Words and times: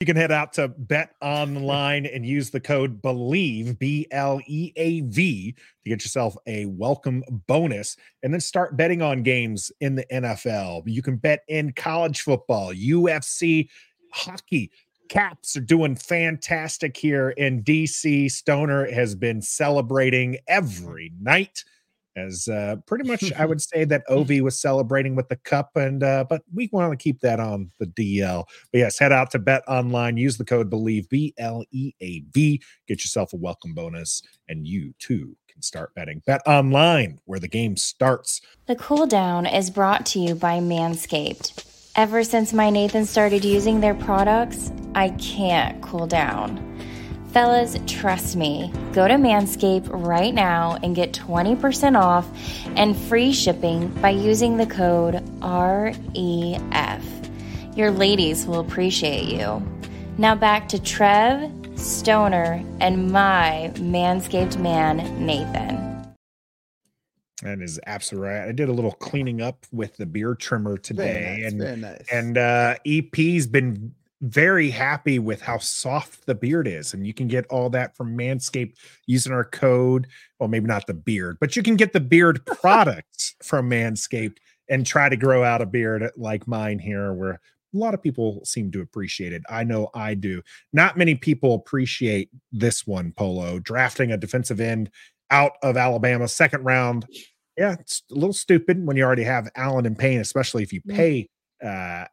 You 0.00 0.06
can 0.06 0.16
head 0.16 0.32
out 0.32 0.54
to 0.54 0.68
Bet 0.68 1.14
Online 1.20 2.06
and 2.06 2.24
use 2.24 2.48
the 2.48 2.58
code 2.58 3.02
BELIEVE, 3.02 3.78
B 3.78 4.06
L 4.10 4.40
E 4.46 4.72
A 4.76 5.02
V, 5.02 5.52
to 5.52 5.88
get 5.90 6.02
yourself 6.02 6.34
a 6.46 6.64
welcome 6.64 7.22
bonus 7.46 7.98
and 8.22 8.32
then 8.32 8.40
start 8.40 8.78
betting 8.78 9.02
on 9.02 9.22
games 9.22 9.70
in 9.80 9.96
the 9.96 10.06
NFL. 10.10 10.84
You 10.86 11.02
can 11.02 11.16
bet 11.16 11.40
in 11.48 11.74
college 11.74 12.22
football, 12.22 12.72
UFC, 12.72 13.68
hockey. 14.10 14.70
Caps 15.10 15.54
are 15.58 15.60
doing 15.60 15.96
fantastic 15.96 16.96
here 16.96 17.30
in 17.30 17.62
DC. 17.62 18.30
Stoner 18.30 18.90
has 18.90 19.14
been 19.14 19.42
celebrating 19.42 20.38
every 20.48 21.12
night 21.20 21.62
as 22.20 22.48
uh, 22.48 22.76
pretty 22.86 23.08
much 23.08 23.32
I 23.32 23.44
would 23.46 23.60
say 23.60 23.84
that 23.84 24.06
Ovi 24.08 24.40
was 24.40 24.60
celebrating 24.60 25.16
with 25.16 25.28
the 25.28 25.36
cup, 25.36 25.70
and 25.74 26.02
uh, 26.02 26.24
but 26.28 26.42
we 26.52 26.68
want 26.72 26.92
to 26.92 27.02
keep 27.02 27.20
that 27.20 27.40
on 27.40 27.70
the 27.78 27.86
DL. 27.86 28.44
But 28.72 28.78
yes, 28.78 28.98
head 28.98 29.12
out 29.12 29.30
to 29.32 29.38
Bet 29.38 29.62
Online, 29.68 30.16
use 30.16 30.36
the 30.36 30.44
code 30.44 30.70
Believe 30.70 31.08
B 31.08 31.34
L 31.38 31.64
E 31.70 31.92
A 32.00 32.20
V, 32.32 32.62
get 32.86 33.00
yourself 33.00 33.32
a 33.32 33.36
welcome 33.36 33.74
bonus, 33.74 34.22
and 34.48 34.66
you 34.66 34.94
too 34.98 35.36
can 35.48 35.62
start 35.62 35.94
betting. 35.94 36.22
Bet 36.26 36.42
Online, 36.46 37.18
where 37.24 37.40
the 37.40 37.48
game 37.48 37.76
starts. 37.76 38.40
The 38.66 38.76
cool 38.76 39.06
down 39.06 39.46
is 39.46 39.70
brought 39.70 40.06
to 40.06 40.18
you 40.18 40.34
by 40.34 40.60
Manscaped. 40.60 41.66
Ever 41.96 42.22
since 42.22 42.52
my 42.52 42.70
Nathan 42.70 43.04
started 43.04 43.44
using 43.44 43.80
their 43.80 43.94
products, 43.94 44.70
I 44.94 45.10
can't 45.10 45.82
cool 45.82 46.06
down. 46.06 46.69
Fellas, 47.32 47.76
trust 47.86 48.34
me. 48.34 48.72
Go 48.92 49.06
to 49.06 49.14
Manscaped 49.14 49.88
right 49.92 50.34
now 50.34 50.76
and 50.82 50.96
get 50.96 51.12
20% 51.12 51.96
off 51.96 52.28
and 52.74 52.96
free 52.96 53.32
shipping 53.32 53.86
by 54.00 54.10
using 54.10 54.56
the 54.56 54.66
code 54.66 55.14
REF. 55.40 57.04
Your 57.76 57.92
ladies 57.92 58.46
will 58.46 58.58
appreciate 58.58 59.26
you. 59.26 59.62
Now 60.18 60.34
back 60.34 60.68
to 60.70 60.82
Trev, 60.82 61.52
Stoner, 61.76 62.64
and 62.80 63.12
my 63.12 63.70
Manscaped 63.76 64.58
man, 64.58 64.96
Nathan. 65.24 65.78
That 67.42 67.60
is 67.60 67.78
absolutely 67.86 68.28
right. 68.28 68.48
I 68.48 68.52
did 68.52 68.68
a 68.68 68.72
little 68.72 68.92
cleaning 68.92 69.40
up 69.40 69.66
with 69.70 69.96
the 69.96 70.04
beard 70.04 70.40
trimmer 70.40 70.76
today, 70.76 71.38
nice, 71.42 71.52
and 71.52 71.60
very 71.60 71.76
nice. 71.76 72.06
and 72.10 72.36
uh, 72.36 72.74
EP's 72.84 73.46
been 73.46 73.94
very 74.20 74.68
happy 74.68 75.18
with 75.18 75.40
how 75.40 75.58
soft 75.58 76.26
the 76.26 76.34
beard 76.34 76.68
is, 76.68 76.92
and 76.92 77.06
you 77.06 77.14
can 77.14 77.26
get 77.26 77.46
all 77.46 77.70
that 77.70 77.96
from 77.96 78.16
Manscaped 78.16 78.74
using 79.06 79.32
our 79.32 79.44
code. 79.44 80.06
Well, 80.38 80.48
maybe 80.48 80.66
not 80.66 80.86
the 80.86 80.94
beard, 80.94 81.38
but 81.40 81.56
you 81.56 81.62
can 81.62 81.76
get 81.76 81.92
the 81.92 82.00
beard 82.00 82.44
products 82.60 83.34
from 83.42 83.70
Manscaped 83.70 84.36
and 84.68 84.86
try 84.86 85.08
to 85.08 85.16
grow 85.16 85.42
out 85.42 85.62
a 85.62 85.66
beard 85.66 86.10
like 86.16 86.46
mine 86.46 86.78
here, 86.78 87.12
where 87.14 87.40
a 87.74 87.76
lot 87.76 87.94
of 87.94 88.02
people 88.02 88.44
seem 88.44 88.70
to 88.72 88.82
appreciate 88.82 89.32
it. 89.32 89.42
I 89.48 89.64
know 89.64 89.88
I 89.94 90.14
do. 90.14 90.42
Not 90.72 90.98
many 90.98 91.14
people 91.14 91.54
appreciate 91.54 92.30
this 92.52 92.86
one, 92.86 93.12
Polo, 93.12 93.58
drafting 93.58 94.12
a 94.12 94.16
defensive 94.16 94.60
end 94.60 94.90
out 95.30 95.52
of 95.62 95.76
Alabama, 95.76 96.28
second 96.28 96.64
round. 96.64 97.06
Yeah, 97.56 97.76
it's 97.78 98.02
a 98.10 98.14
little 98.14 98.32
stupid 98.32 98.84
when 98.84 98.96
you 98.96 99.04
already 99.04 99.24
have 99.24 99.50
Allen 99.56 99.86
and 99.86 99.98
Payne, 99.98 100.20
especially 100.20 100.62
if 100.62 100.72
you 100.72 100.82
pay 100.82 101.28
uh 101.64 102.04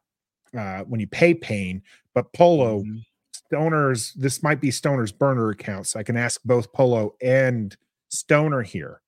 uh 0.56 0.80
when 0.84 1.00
you 1.00 1.06
pay 1.06 1.34
Payne, 1.34 1.82
But 2.14 2.32
Polo, 2.32 2.84
Stoner's 3.32 4.12
this 4.14 4.42
might 4.42 4.60
be 4.60 4.70
Stoner's 4.70 5.12
burner 5.12 5.50
account, 5.50 5.86
so 5.86 6.00
I 6.00 6.02
can 6.02 6.16
ask 6.16 6.40
both 6.44 6.72
Polo 6.72 7.14
and 7.22 7.76
Stoner 8.08 8.62
here. 8.62 9.00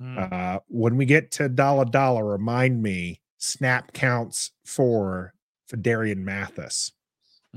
Hmm. 0.00 0.18
Uh 0.18 0.58
when 0.68 0.96
we 0.96 1.04
get 1.04 1.30
to 1.32 1.48
dollar 1.48 1.84
dollar, 1.84 2.24
remind 2.24 2.82
me 2.82 3.20
snap 3.38 3.92
counts 3.92 4.52
for 4.64 5.34
for 5.66 5.76
Darian 5.76 6.24
Mathis. 6.24 6.92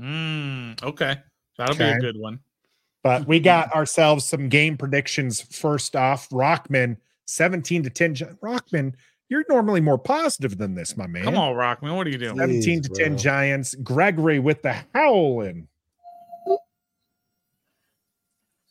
Mm, 0.00 0.82
okay. 0.82 1.16
That'll 1.58 1.76
be 1.76 1.84
a 1.84 1.98
good 1.98 2.18
one. 2.18 2.40
But 3.02 3.26
we 3.26 3.40
got 3.52 3.72
ourselves 3.74 4.24
some 4.24 4.48
game 4.48 4.76
predictions 4.76 5.40
first 5.40 5.94
off. 5.94 6.28
Rockman 6.30 6.96
17 7.26 7.84
to 7.84 7.90
10. 7.90 8.14
Rockman, 8.42 8.94
you're 9.34 9.44
normally 9.48 9.80
more 9.80 9.98
positive 9.98 10.58
than 10.58 10.76
this, 10.76 10.96
my 10.96 11.08
man. 11.08 11.24
Come 11.24 11.36
on, 11.36 11.54
Rockman. 11.54 11.96
What 11.96 12.06
are 12.06 12.10
you 12.10 12.18
doing? 12.18 12.36
17 12.38 12.82
to 12.82 12.88
10 12.88 13.08
bro. 13.08 13.18
Giants. 13.18 13.74
Gregory 13.74 14.38
with 14.38 14.62
the 14.62 14.76
howling. 14.94 15.66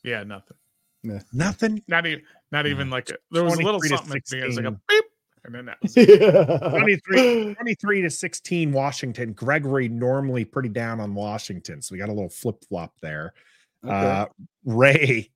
Yeah, 0.02 0.24
nothing. 0.24 0.56
Nothing. 1.34 1.82
Not 1.86 2.06
even 2.06 2.22
not 2.50 2.66
even 2.66 2.88
like 2.88 3.10
a, 3.10 3.16
there 3.30 3.44
was 3.44 3.58
a 3.58 3.62
little 3.62 3.80
something 3.82 4.16
at 4.16 4.24
the 4.24 4.36
beginning. 4.36 4.44
It 4.44 4.46
was 4.46 4.56
like 4.56 4.64
a 4.64 4.80
beep. 4.88 5.04
And 5.44 5.54
then 5.54 5.66
that 5.66 5.76
was 5.82 5.92
it. 5.98 6.70
23, 6.70 7.54
23 7.56 8.02
to 8.02 8.10
16 8.10 8.72
Washington. 8.72 9.32
Gregory 9.34 9.90
normally 9.90 10.46
pretty 10.46 10.70
down 10.70 10.98
on 10.98 11.14
Washington. 11.14 11.82
So 11.82 11.92
we 11.92 11.98
got 11.98 12.08
a 12.08 12.12
little 12.12 12.30
flip 12.30 12.64
flop 12.66 12.94
there. 13.02 13.34
Uh, 13.86 14.26
Ray, 14.64 15.30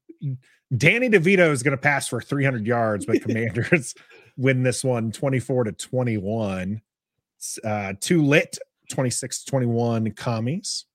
Danny 0.75 1.11
DeVito 1.11 1.51
is 1.51 1.63
going 1.63 1.77
to 1.77 1.83
pass 1.83 2.09
for 2.09 2.23
300 2.23 2.67
yards, 2.67 3.05
but 3.05 3.21
Commanders 3.23 3.95
win 4.39 4.63
this 4.63 4.83
one 4.83 5.13
24 5.13 5.65
to 5.65 5.73
21. 5.73 6.81
Uh, 7.63 7.93
too 8.01 8.25
lit 8.25 8.59
26 8.89 9.45
to 9.45 9.51
21 9.51 10.13
commies. 10.13 10.87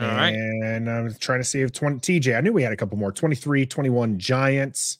All 0.00 0.06
right. 0.06 0.34
And 0.34 0.90
I'm 0.90 1.14
trying 1.14 1.40
to 1.40 1.44
see 1.44 1.62
if 1.62 1.72
20 1.72 1.98
TJ, 1.98 2.36
I 2.36 2.40
knew 2.40 2.52
we 2.52 2.62
had 2.62 2.72
a 2.72 2.76
couple 2.76 2.98
more 2.98 3.12
23 3.12 3.66
21 3.66 4.18
Giants. 4.18 4.98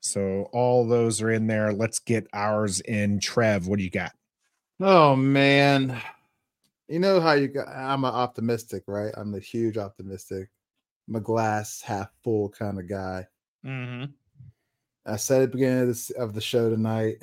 So 0.00 0.48
all 0.52 0.86
those 0.86 1.20
are 1.20 1.30
in 1.30 1.46
there. 1.46 1.72
Let's 1.72 1.98
get 1.98 2.26
ours 2.32 2.80
in. 2.80 3.20
Trev, 3.20 3.66
what 3.66 3.78
do 3.78 3.84
you 3.84 3.90
got? 3.90 4.12
Oh 4.80 5.14
man. 5.14 6.00
You 6.88 6.98
know 6.98 7.20
how 7.20 7.34
you 7.34 7.48
got 7.48 7.68
I'm 7.68 8.04
an 8.04 8.12
optimistic, 8.12 8.84
right? 8.86 9.12
I'm 9.16 9.34
a 9.34 9.40
huge 9.40 9.76
optimistic. 9.76 10.48
I'm 11.08 11.16
a 11.16 11.20
glass 11.20 11.82
half 11.82 12.08
full 12.24 12.48
kind 12.48 12.78
of 12.78 12.88
guy. 12.88 13.26
hmm 13.62 14.04
I 15.06 15.16
said 15.16 15.42
at 15.42 15.50
the 15.50 15.56
beginning 15.56 15.82
of 15.82 15.88
this 15.88 16.10
of 16.10 16.34
the 16.34 16.40
show 16.40 16.70
tonight, 16.70 17.22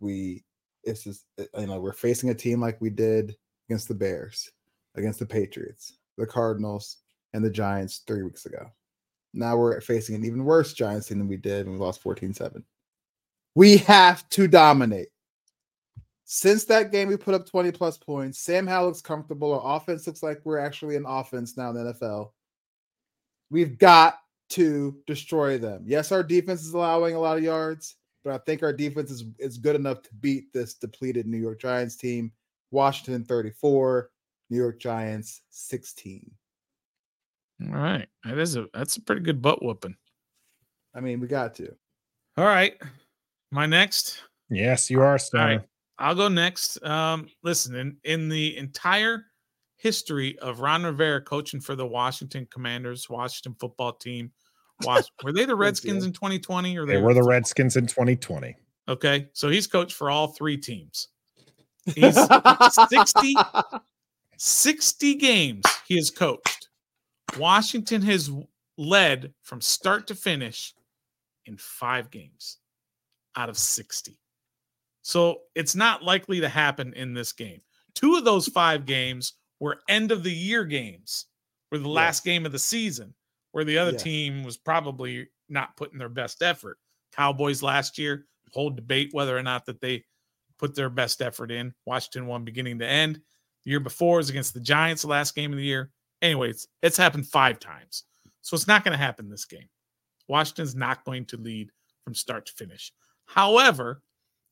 we 0.00 0.44
it's 0.84 1.04
just 1.04 1.24
uh, 1.38 1.44
you 1.58 1.66
know, 1.66 1.80
we're 1.80 1.92
facing 1.92 2.30
a 2.30 2.34
team 2.34 2.60
like 2.60 2.80
we 2.80 2.90
did 2.90 3.36
against 3.68 3.88
the 3.88 3.94
Bears, 3.94 4.50
against 4.94 5.18
the 5.18 5.26
Patriots, 5.26 5.98
the 6.16 6.26
Cardinals, 6.26 6.98
and 7.34 7.44
the 7.44 7.50
Giants 7.50 8.02
three 8.06 8.22
weeks 8.22 8.46
ago. 8.46 8.70
Now 9.34 9.56
we're 9.56 9.80
facing 9.80 10.14
an 10.14 10.24
even 10.24 10.44
worse 10.44 10.72
Giants 10.72 11.08
team 11.08 11.18
than 11.18 11.28
we 11.28 11.36
did 11.36 11.66
when 11.66 11.74
we 11.74 11.80
lost 11.80 12.02
14-7. 12.02 12.62
We 13.54 13.78
have 13.78 14.28
to 14.30 14.48
dominate. 14.48 15.08
Since 16.24 16.64
that 16.64 16.92
game, 16.92 17.08
we 17.08 17.16
put 17.16 17.34
up 17.34 17.46
20 17.46 17.72
plus 17.72 17.98
points. 17.98 18.38
Sam 18.38 18.66
Howell 18.66 18.88
looks 18.88 19.00
comfortable. 19.00 19.58
Our 19.58 19.76
offense 19.76 20.06
looks 20.06 20.22
like 20.22 20.40
we're 20.44 20.58
actually 20.58 20.96
an 20.96 21.06
offense 21.06 21.56
now 21.56 21.70
in 21.70 21.76
the 21.76 21.92
NFL. 21.94 22.32
We've 23.50 23.78
got 23.78 24.18
to 24.50 24.96
destroy 25.06 25.58
them. 25.58 25.82
Yes, 25.86 26.12
our 26.12 26.22
defense 26.22 26.62
is 26.62 26.74
allowing 26.74 27.14
a 27.14 27.20
lot 27.20 27.36
of 27.36 27.44
yards, 27.44 27.96
but 28.24 28.32
I 28.32 28.38
think 28.38 28.62
our 28.62 28.72
defense 28.72 29.10
is, 29.10 29.24
is 29.38 29.58
good 29.58 29.76
enough 29.76 30.02
to 30.02 30.10
beat 30.20 30.52
this 30.52 30.74
depleted 30.74 31.26
New 31.26 31.38
York 31.38 31.60
Giants 31.60 31.96
team. 31.96 32.32
Washington 32.70 33.24
34, 33.24 34.10
New 34.50 34.56
York 34.56 34.78
Giants 34.78 35.42
16. 35.50 36.30
All 37.66 37.80
right. 37.80 38.06
That 38.24 38.38
is 38.38 38.56
a 38.56 38.66
that's 38.72 38.96
a 38.96 39.02
pretty 39.02 39.22
good 39.22 39.42
butt 39.42 39.62
whooping. 39.62 39.96
I 40.94 41.00
mean, 41.00 41.20
we 41.20 41.26
got 41.26 41.54
to. 41.56 41.74
All 42.36 42.44
right. 42.44 42.80
My 43.50 43.66
next. 43.66 44.22
Yes, 44.50 44.90
you 44.90 45.00
are 45.00 45.12
All 45.12 45.18
Stoner. 45.18 45.44
right. 45.44 45.60
I'll 45.98 46.14
go 46.14 46.28
next. 46.28 46.82
Um, 46.84 47.28
listen, 47.42 47.74
in, 47.74 47.96
in 48.04 48.28
the 48.28 48.56
entire 48.56 49.24
history 49.78 50.38
of 50.40 50.60
Ron 50.60 50.84
Rivera 50.84 51.22
coaching 51.22 51.60
for 51.60 51.74
the 51.74 51.86
Washington 51.86 52.46
Commanders, 52.50 53.08
Washington 53.08 53.56
football 53.58 53.92
team, 53.92 54.30
Was- 54.84 55.10
were 55.22 55.32
they 55.32 55.46
the 55.46 55.56
Redskins 55.56 56.04
in 56.04 56.12
2020 56.12 56.76
or 56.76 56.84
They 56.84 56.98
were 56.98 57.14
the 57.14 57.22
Redskins 57.22 57.76
in 57.76 57.86
2020. 57.86 58.54
Okay. 58.88 59.28
So 59.32 59.48
he's 59.48 59.66
coached 59.66 59.94
for 59.94 60.10
all 60.10 60.28
three 60.28 60.56
teams. 60.56 61.08
He's 61.94 62.18
60, 62.90 63.34
60 64.36 65.14
games 65.14 65.64
he 65.86 65.96
has 65.96 66.10
coached. 66.10 66.68
Washington 67.38 68.02
has 68.02 68.30
led 68.76 69.32
from 69.42 69.60
start 69.60 70.06
to 70.08 70.14
finish 70.14 70.74
in 71.46 71.56
five 71.56 72.10
games 72.10 72.58
out 73.36 73.48
of 73.48 73.56
60. 73.56 74.18
So 75.02 75.40
it's 75.54 75.74
not 75.74 76.02
likely 76.02 76.40
to 76.40 76.48
happen 76.48 76.92
in 76.94 77.14
this 77.14 77.32
game. 77.32 77.60
Two 77.94 78.16
of 78.16 78.24
those 78.24 78.48
five 78.48 78.84
games 78.84 79.34
were 79.60 79.80
end 79.88 80.12
of 80.12 80.22
the 80.22 80.32
year 80.32 80.64
games, 80.64 81.26
were 81.70 81.78
the 81.78 81.88
last 81.88 82.18
Yes. 82.20 82.24
game 82.32 82.46
of 82.46 82.52
the 82.52 82.58
season, 82.58 83.14
where 83.52 83.64
the 83.64 83.78
other 83.78 83.92
Yes. 83.92 84.02
team 84.02 84.44
was 84.44 84.56
probably 84.56 85.28
not 85.48 85.76
putting 85.76 85.98
their 85.98 86.08
best 86.08 86.42
effort. 86.42 86.78
Cowboys 87.12 87.62
last 87.62 87.98
year, 87.98 88.26
whole 88.52 88.70
debate 88.70 89.10
whether 89.12 89.36
or 89.36 89.42
not 89.42 89.66
that 89.66 89.80
they 89.80 90.04
put 90.58 90.74
their 90.74 90.90
best 90.90 91.22
effort 91.22 91.50
in. 91.50 91.74
Washington 91.84 92.26
won 92.26 92.44
beginning 92.44 92.78
to 92.80 92.86
end. 92.86 93.16
The 93.64 93.70
year 93.70 93.80
before 93.80 94.16
was 94.18 94.30
against 94.30 94.54
the 94.54 94.60
Giants, 94.60 95.02
the 95.02 95.08
last 95.08 95.34
game 95.34 95.52
of 95.52 95.58
the 95.58 95.64
year. 95.64 95.92
Anyways, 96.22 96.66
it's 96.82 96.96
happened 96.96 97.28
five 97.28 97.58
times. 97.60 98.04
So 98.42 98.54
it's 98.54 98.66
not 98.66 98.84
going 98.84 98.92
to 98.92 98.98
happen 99.02 99.28
this 99.28 99.44
game. 99.44 99.68
Washington's 100.26 100.74
not 100.74 101.04
going 101.04 101.26
to 101.26 101.36
lead 101.36 101.70
from 102.04 102.14
start 102.14 102.46
to 102.46 102.52
finish. 102.52 102.92
However, 103.26 104.02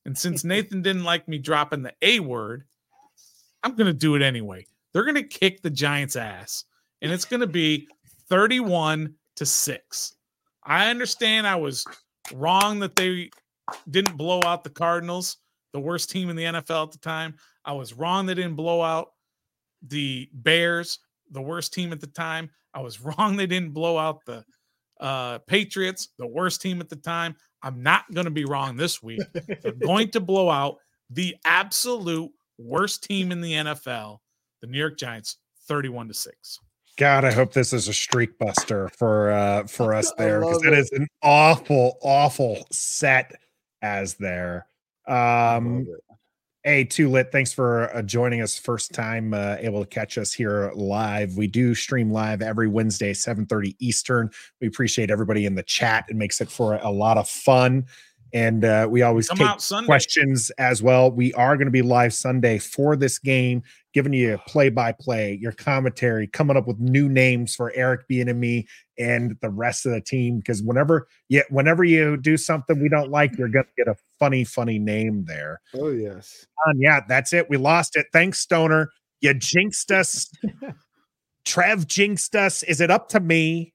and 0.04 0.16
since 0.16 0.44
Nathan 0.44 0.82
didn't 0.82 1.04
like 1.04 1.26
me 1.28 1.38
dropping 1.38 1.82
the 1.82 1.94
A 2.02 2.20
word, 2.20 2.66
I'm 3.62 3.74
going 3.74 3.86
to 3.86 3.92
do 3.92 4.14
it 4.14 4.22
anyway. 4.22 4.66
They're 4.96 5.04
going 5.04 5.16
to 5.16 5.24
kick 5.24 5.60
the 5.60 5.68
Giants' 5.68 6.16
ass, 6.16 6.64
and 7.02 7.12
it's 7.12 7.26
going 7.26 7.40
to 7.40 7.46
be 7.46 7.86
31 8.30 9.12
to 9.34 9.44
6. 9.44 10.14
I 10.64 10.88
understand 10.88 11.46
I 11.46 11.56
was 11.56 11.84
wrong 12.32 12.78
that 12.78 12.96
they 12.96 13.28
didn't 13.90 14.16
blow 14.16 14.40
out 14.46 14.64
the 14.64 14.70
Cardinals, 14.70 15.36
the 15.74 15.80
worst 15.80 16.08
team 16.08 16.30
in 16.30 16.36
the 16.36 16.44
NFL 16.44 16.84
at 16.86 16.92
the 16.92 16.98
time. 16.98 17.34
I 17.62 17.74
was 17.74 17.92
wrong 17.92 18.24
they 18.24 18.32
didn't 18.32 18.54
blow 18.54 18.80
out 18.80 19.08
the 19.86 20.30
Bears, 20.32 20.98
the 21.30 21.42
worst 21.42 21.74
team 21.74 21.92
at 21.92 22.00
the 22.00 22.06
time. 22.06 22.48
I 22.72 22.80
was 22.80 22.98
wrong 23.02 23.36
they 23.36 23.46
didn't 23.46 23.74
blow 23.74 23.98
out 23.98 24.24
the 24.24 24.46
uh, 24.98 25.40
Patriots, 25.40 26.08
the 26.18 26.26
worst 26.26 26.62
team 26.62 26.80
at 26.80 26.88
the 26.88 26.96
time. 26.96 27.36
I'm 27.62 27.82
not 27.82 28.10
going 28.14 28.24
to 28.24 28.30
be 28.30 28.46
wrong 28.46 28.78
this 28.78 29.02
week. 29.02 29.20
They're 29.60 29.72
going 29.78 30.08
to 30.12 30.20
blow 30.20 30.48
out 30.48 30.78
the 31.10 31.36
absolute 31.44 32.30
worst 32.56 33.04
team 33.04 33.30
in 33.30 33.42
the 33.42 33.52
NFL, 33.52 34.20
the 34.66 34.72
New 34.72 34.78
York 34.78 34.98
Giants, 34.98 35.38
31 35.68 36.08
to 36.08 36.14
6. 36.14 36.60
God, 36.98 37.24
I 37.24 37.32
hope 37.32 37.52
this 37.52 37.72
is 37.72 37.88
a 37.88 37.92
streak 37.92 38.38
buster 38.38 38.88
for 38.96 39.30
uh 39.30 39.66
for 39.66 39.94
us 40.00 40.12
there 40.16 40.40
because 40.40 40.64
love 40.64 40.66
it 40.66 40.72
it. 40.72 40.78
is 40.78 40.90
an 40.92 41.06
awful, 41.22 41.98
awful 42.02 42.66
set 42.72 43.32
as 43.82 44.14
there. 44.14 44.66
Um 45.06 45.78
Love 45.78 45.86
it. 45.88 46.16
Hey, 46.64 46.82
too 46.82 47.08
lit. 47.08 47.30
Thanks 47.30 47.52
for 47.52 47.94
uh, 47.96 48.02
joining 48.02 48.40
us. 48.42 48.58
First 48.58 48.92
time 48.92 49.32
uh, 49.32 49.54
able 49.60 49.84
to 49.84 49.86
catch 49.88 50.18
us 50.18 50.32
here 50.32 50.72
live. 50.74 51.36
We 51.36 51.46
do 51.46 51.76
stream 51.76 52.10
live 52.10 52.42
every 52.42 52.66
Wednesday, 52.66 53.12
7:30 53.12 53.76
Eastern. 53.78 54.30
We 54.60 54.66
appreciate 54.66 55.08
everybody 55.08 55.46
in 55.46 55.54
the 55.54 55.62
chat. 55.62 56.06
It 56.08 56.16
makes 56.16 56.40
it 56.40 56.50
for 56.50 56.80
a 56.82 56.90
lot 56.90 57.18
of 57.18 57.28
fun. 57.28 57.86
And 58.32 58.64
uh, 58.64 58.88
we 58.90 59.02
always 59.02 59.28
Come 59.28 59.38
take 59.38 59.46
out 59.46 59.62
Sunday. 59.62 59.86
questions 59.86 60.50
as 60.58 60.82
well. 60.82 61.10
We 61.10 61.32
are 61.34 61.56
going 61.56 61.66
to 61.66 61.72
be 61.72 61.82
live 61.82 62.12
Sunday 62.12 62.58
for 62.58 62.96
this 62.96 63.18
game, 63.18 63.62
giving 63.94 64.12
you 64.12 64.38
play 64.46 64.68
by 64.68 64.92
play, 64.92 65.38
your 65.40 65.52
commentary, 65.52 66.26
coming 66.26 66.56
up 66.56 66.66
with 66.66 66.78
new 66.78 67.08
names 67.08 67.54
for 67.54 67.72
Eric 67.74 68.08
being 68.08 68.28
and 68.28 68.40
me 68.40 68.66
and 68.98 69.36
the 69.42 69.50
rest 69.50 69.86
of 69.86 69.92
the 69.92 70.00
team. 70.00 70.38
Because 70.38 70.62
whenever 70.62 71.06
you 71.28 71.42
whenever 71.50 71.84
you 71.84 72.16
do 72.16 72.36
something 72.36 72.80
we 72.80 72.88
don't 72.88 73.10
like, 73.10 73.36
you're 73.38 73.48
gonna 73.48 73.64
get 73.76 73.88
a 73.88 73.96
funny, 74.18 74.44
funny 74.44 74.78
name 74.78 75.24
there. 75.26 75.60
Oh 75.74 75.90
yes. 75.90 76.46
Um, 76.66 76.74
yeah, 76.80 77.00
that's 77.08 77.32
it. 77.32 77.48
We 77.48 77.56
lost 77.56 77.96
it. 77.96 78.06
Thanks, 78.12 78.40
Stoner. 78.40 78.90
You 79.20 79.34
jinxed 79.34 79.90
us. 79.92 80.30
Trev 81.44 81.86
jinxed 81.86 82.34
us. 82.34 82.62
Is 82.64 82.80
it 82.80 82.90
up 82.90 83.08
to 83.10 83.20
me? 83.20 83.72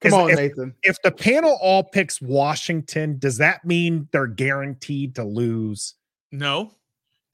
Come 0.00 0.12
'Cause 0.12 0.20
on, 0.20 0.30
if, 0.30 0.36
Nathan. 0.36 0.74
if 0.82 0.96
the 1.02 1.10
panel 1.10 1.58
all 1.60 1.82
picks 1.82 2.20
Washington, 2.20 3.18
does 3.18 3.38
that 3.38 3.64
mean 3.64 4.08
they're 4.12 4.28
guaranteed 4.28 5.16
to 5.16 5.24
lose? 5.24 5.94
No. 6.30 6.72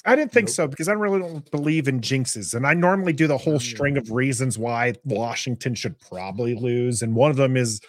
I 0.07 0.17
didn't 0.17 0.33
think 0.33 0.49
Nope. 0.49 0.55
so 0.55 0.67
because 0.69 0.89
I 0.89 0.93
really 0.93 1.19
don't 1.21 1.51
believe 1.51 1.89
in 1.89 2.01
jinxes. 2.01 2.55
And 2.55 2.67
I 2.67 2.75
normally 2.75 3.13
do 3.13 3.27
the 3.27 3.39
whole 3.39 3.59
mm. 3.59 3.63
string 3.63 3.97
of 3.97 4.11
reasons 4.11 4.59
why 4.59 4.95
Washington 5.05 5.75
should 5.75 5.99
probably 5.99 6.55
lose. 6.55 7.03
And 7.03 7.15
one 7.15 7.31
of 7.31 7.37
them 7.37 7.57
is 7.57 7.81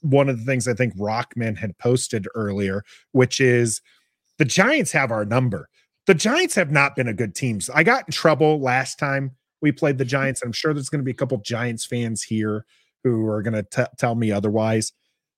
one 0.00 0.28
of 0.28 0.38
the 0.38 0.44
things 0.44 0.68
I 0.68 0.74
think 0.74 0.96
Rockman 0.96 1.56
had 1.56 1.76
posted 1.78 2.28
earlier, 2.34 2.84
which 3.12 3.40
is 3.40 3.80
the 4.38 4.44
Giants 4.44 4.92
have 4.92 5.10
our 5.10 5.24
number. 5.24 5.68
The 6.06 6.14
Giants 6.14 6.54
have 6.54 6.70
not 6.70 6.94
been 6.94 7.08
a 7.08 7.14
good 7.14 7.34
team. 7.34 7.60
So 7.60 7.72
I 7.74 7.82
got 7.82 8.06
in 8.06 8.12
trouble 8.12 8.60
last 8.60 8.98
time 8.98 9.32
we 9.60 9.72
played 9.72 9.98
the 9.98 10.04
Giants. 10.04 10.42
I'm 10.42 10.52
sure 10.52 10.74
there's 10.74 10.88
going 10.88 11.00
to 11.00 11.04
be 11.04 11.12
a 11.12 11.14
couple 11.14 11.38
Giants 11.38 11.84
fans 11.84 12.22
here 12.22 12.64
who 13.04 13.26
are 13.28 13.42
going 13.42 13.62
to 13.62 13.90
tell 13.98 14.14
me 14.14 14.32
otherwise. 14.32 14.92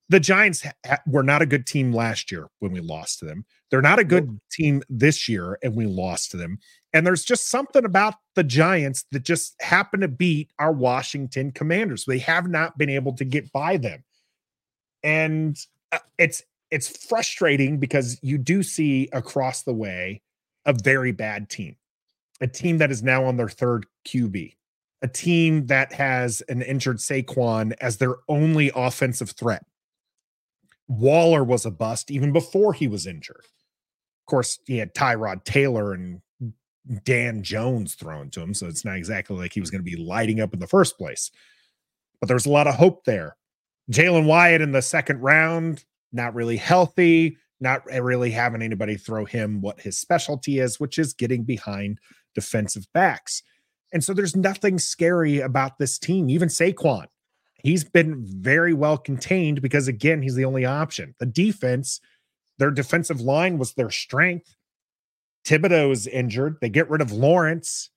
The 0.08 0.20
Giants 0.20 0.64
ha- 0.86 0.98
were 1.06 1.24
not 1.24 1.42
a 1.42 1.46
good 1.46 1.66
team 1.66 1.92
last 1.92 2.30
year 2.30 2.46
when 2.60 2.72
we 2.72 2.80
lost 2.80 3.18
to 3.18 3.24
them. 3.24 3.44
They're 3.70 3.82
not 3.82 3.98
a 3.98 4.04
good 4.04 4.40
team 4.52 4.82
this 4.88 5.28
year, 5.28 5.58
and 5.62 5.74
we 5.74 5.86
lost 5.86 6.30
to 6.30 6.36
them. 6.36 6.58
And 6.92 7.04
there's 7.04 7.24
just 7.24 7.50
something 7.50 7.84
about 7.84 8.14
the 8.36 8.44
Giants 8.44 9.04
that 9.10 9.24
just 9.24 9.56
happen 9.60 10.00
to 10.00 10.08
beat 10.08 10.50
our 10.60 10.72
Washington 10.72 11.50
Commanders. 11.50 12.04
They 12.04 12.20
have 12.20 12.48
not 12.48 12.78
been 12.78 12.88
able 12.88 13.14
to 13.16 13.24
get 13.24 13.52
by 13.52 13.76
them, 13.76 14.04
and 15.02 15.58
uh, 15.90 15.98
it's 16.18 16.42
it's 16.70 17.06
frustrating 17.06 17.78
because 17.78 18.18
you 18.22 18.38
do 18.38 18.62
see 18.62 19.08
across 19.12 19.62
the 19.62 19.74
way 19.74 20.22
a 20.64 20.72
very 20.72 21.12
bad 21.12 21.48
team, 21.48 21.76
a 22.40 22.46
team 22.46 22.78
that 22.78 22.90
is 22.90 23.02
now 23.02 23.24
on 23.24 23.36
their 23.36 23.48
third 23.48 23.86
QB, 24.06 24.54
a 25.02 25.08
team 25.08 25.66
that 25.66 25.92
has 25.92 26.42
an 26.48 26.62
injured 26.62 26.98
Saquon 26.98 27.74
as 27.80 27.98
their 27.98 28.16
only 28.28 28.72
offensive 28.74 29.30
threat. 29.30 29.64
Waller 30.88 31.44
was 31.44 31.66
a 31.66 31.70
bust 31.70 32.10
even 32.10 32.32
before 32.32 32.72
he 32.72 32.88
was 32.88 33.06
injured. 33.06 33.44
Of 33.44 34.30
course, 34.30 34.58
he 34.66 34.78
had 34.78 34.94
Tyrod 34.94 35.44
Taylor 35.44 35.92
and 35.92 36.20
Dan 37.04 37.42
Jones 37.42 37.94
thrown 37.94 38.30
to 38.30 38.40
him, 38.40 38.54
so 38.54 38.66
it's 38.66 38.84
not 38.84 38.96
exactly 38.96 39.36
like 39.36 39.52
he 39.52 39.60
was 39.60 39.70
going 39.70 39.84
to 39.84 39.90
be 39.90 39.96
lighting 39.96 40.40
up 40.40 40.54
in 40.54 40.60
the 40.60 40.66
first 40.66 40.96
place. 40.96 41.30
But 42.20 42.28
there's 42.28 42.46
a 42.46 42.50
lot 42.50 42.66
of 42.66 42.76
hope 42.76 43.04
there. 43.04 43.36
Jalin 43.90 44.26
Hyatt 44.26 44.62
in 44.62 44.72
the 44.72 44.82
second 44.82 45.20
round, 45.20 45.84
not 46.12 46.34
really 46.34 46.56
healthy, 46.56 47.36
not 47.60 47.84
really 47.86 48.30
having 48.30 48.62
anybody 48.62 48.96
throw 48.96 49.24
him 49.24 49.60
what 49.60 49.80
his 49.80 49.98
specialty 49.98 50.58
is, 50.58 50.80
which 50.80 50.98
is 50.98 51.12
getting 51.12 51.42
behind 51.42 51.98
defensive 52.34 52.86
backs. 52.94 53.42
And 53.92 54.02
so 54.02 54.12
there's 54.12 54.36
nothing 54.36 54.78
scary 54.78 55.40
about 55.40 55.78
this 55.78 55.98
team. 55.98 56.28
Even 56.28 56.48
Saquon, 56.48 57.06
he's 57.62 57.84
been 57.84 58.24
very 58.24 58.74
well 58.74 58.98
contained 58.98 59.62
because, 59.62 59.88
again, 59.88 60.22
he's 60.22 60.34
the 60.34 60.44
only 60.44 60.64
option. 60.64 61.14
The 61.18 61.26
defense, 61.26 62.00
their 62.58 62.70
defensive 62.70 63.20
line 63.20 63.58
was 63.58 63.74
their 63.74 63.90
strength. 63.90 64.54
Thibodeaux's 65.44 66.06
injured. 66.08 66.56
They 66.60 66.68
get 66.68 66.90
rid 66.90 67.00
of 67.00 67.12
Lawrence. 67.12 67.90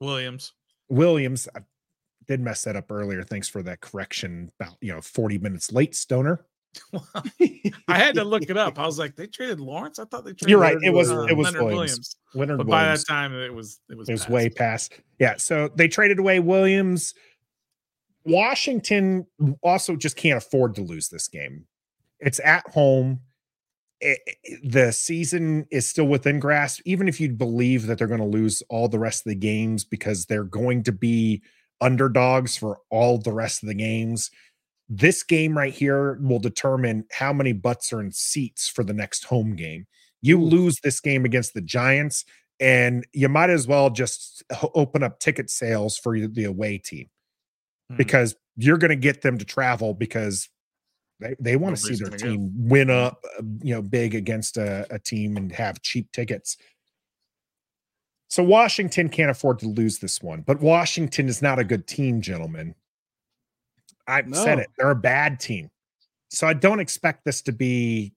Williams. 0.00 0.52
Williams, 0.88 1.48
I 1.54 1.60
did 2.26 2.40
mess 2.40 2.64
that 2.64 2.76
up 2.76 2.90
earlier. 2.90 3.22
Thanks 3.22 3.48
for 3.48 3.62
that 3.62 3.80
correction. 3.80 4.50
About, 4.58 4.76
you 4.80 4.92
know, 4.92 5.00
40 5.00 5.38
minutes 5.38 5.72
late, 5.72 5.94
Stoner. 5.94 6.46
I 7.88 7.98
had 7.98 8.14
to 8.16 8.24
look 8.24 8.42
it 8.48 8.56
up. 8.56 8.78
I 8.78 8.86
was 8.86 8.98
like, 8.98 9.16
they 9.16 9.26
traded 9.26 9.60
Lawrence. 9.60 9.98
I 9.98 10.04
thought 10.04 10.24
they 10.24 10.32
traded. 10.32 10.48
You're 10.50 10.60
right. 10.60 10.74
Leonard 10.74 10.84
It 10.84 10.90
was, 10.94 11.08
Williams. 11.08 11.30
it 11.30 11.36
was 11.36 11.44
Leonard 11.46 11.64
Williams. 11.64 12.16
Leonard 12.34 12.58
But 12.58 12.66
by 12.66 12.84
that 12.84 13.04
time, 13.06 13.34
it 13.34 13.52
was 13.52 13.80
it 13.90 13.96
was 13.96 14.08
it 14.08 14.12
was 14.12 14.22
past. 14.22 14.30
way 14.32 14.48
past. 14.48 14.92
Yeah. 15.18 15.36
So 15.36 15.68
they 15.76 15.88
traded 15.88 16.18
away 16.18 16.40
Williams. 16.40 17.14
Washington 18.24 19.26
also 19.62 19.96
just 19.96 20.16
can't 20.16 20.38
afford 20.38 20.74
to 20.76 20.82
lose 20.82 21.08
this 21.08 21.28
game. 21.28 21.66
It's 22.20 22.40
at 22.40 22.66
home. 22.70 23.20
It- 24.00 24.20
it- 24.42 24.72
the 24.72 24.92
season 24.92 25.66
is 25.70 25.88
still 25.88 26.06
within 26.06 26.38
grasp. 26.40 26.80
Even 26.84 27.06
if 27.08 27.20
you 27.20 27.30
believe 27.30 27.86
that 27.86 27.98
they're 27.98 28.06
going 28.08 28.20
to 28.20 28.26
lose 28.26 28.62
all 28.68 28.88
the 28.88 28.98
rest 28.98 29.26
of 29.26 29.30
the 29.30 29.34
games 29.36 29.84
because 29.84 30.26
they're 30.26 30.44
going 30.44 30.82
to 30.84 30.92
be 30.92 31.42
underdogs 31.80 32.56
for 32.56 32.78
all 32.90 33.18
the 33.18 33.32
rest 33.32 33.62
of 33.62 33.68
the 33.68 33.74
games, 33.74 34.30
this 34.88 35.22
game 35.22 35.56
right 35.56 35.72
here 35.72 36.18
will 36.20 36.38
determine 36.38 37.04
how 37.10 37.32
many 37.32 37.52
butts 37.52 37.92
are 37.92 38.00
in 38.00 38.12
seats 38.12 38.68
for 38.68 38.84
the 38.84 38.92
next 38.92 39.24
home 39.24 39.56
game. 39.56 39.86
You 40.22 40.40
lose 40.42 40.76
this 40.82 41.00
game 41.00 41.24
against 41.24 41.54
the 41.54 41.60
Giants, 41.60 42.24
and 42.60 43.06
you 43.12 43.28
might 43.28 43.50
as 43.50 43.66
well 43.66 43.90
just 43.90 44.42
open 44.74 45.02
up 45.02 45.18
ticket 45.20 45.50
sales 45.50 45.98
for 45.98 46.18
the 46.18 46.44
away 46.44 46.78
team 46.78 47.08
Hmm. 47.90 47.96
because 47.96 48.34
you're 48.56 48.78
going 48.78 48.90
to 48.90 48.96
get 48.96 49.22
them 49.22 49.36
to 49.38 49.44
travel 49.44 49.94
because 49.94 50.48
they, 51.20 51.34
they 51.38 51.56
want 51.56 51.76
to 51.76 51.82
see 51.82 51.96
their 51.96 52.08
gonna 52.08 52.18
go. 52.18 52.28
team 52.30 52.50
win 52.56 52.90
up, 52.90 53.22
uh, 53.38 53.42
you 53.62 53.74
know, 53.74 53.82
big 53.82 54.14
against 54.14 54.56
a, 54.56 54.86
a 54.90 54.98
team 54.98 55.36
and 55.36 55.52
have 55.52 55.82
cheap 55.82 56.10
tickets. 56.12 56.56
So 58.28 58.42
Washington 58.42 59.08
can't 59.10 59.30
afford 59.30 59.58
to 59.60 59.66
lose 59.68 59.98
this 59.98 60.22
one, 60.22 60.40
but 60.42 60.60
Washington 60.60 61.28
is 61.28 61.42
not 61.42 61.58
a 61.58 61.64
good 61.64 61.86
team, 61.86 62.20
gentlemen. 62.20 62.74
I've 64.06 64.34
said 64.34 64.58
it; 64.58 64.68
they're 64.78 64.90
a 64.90 64.94
bad 64.96 65.40
team. 65.40 65.70
So 66.30 66.46
I 66.46 66.52
don't 66.54 66.80
expect 66.80 67.24
this 67.24 67.42
to 67.42 67.52
be 67.52 68.12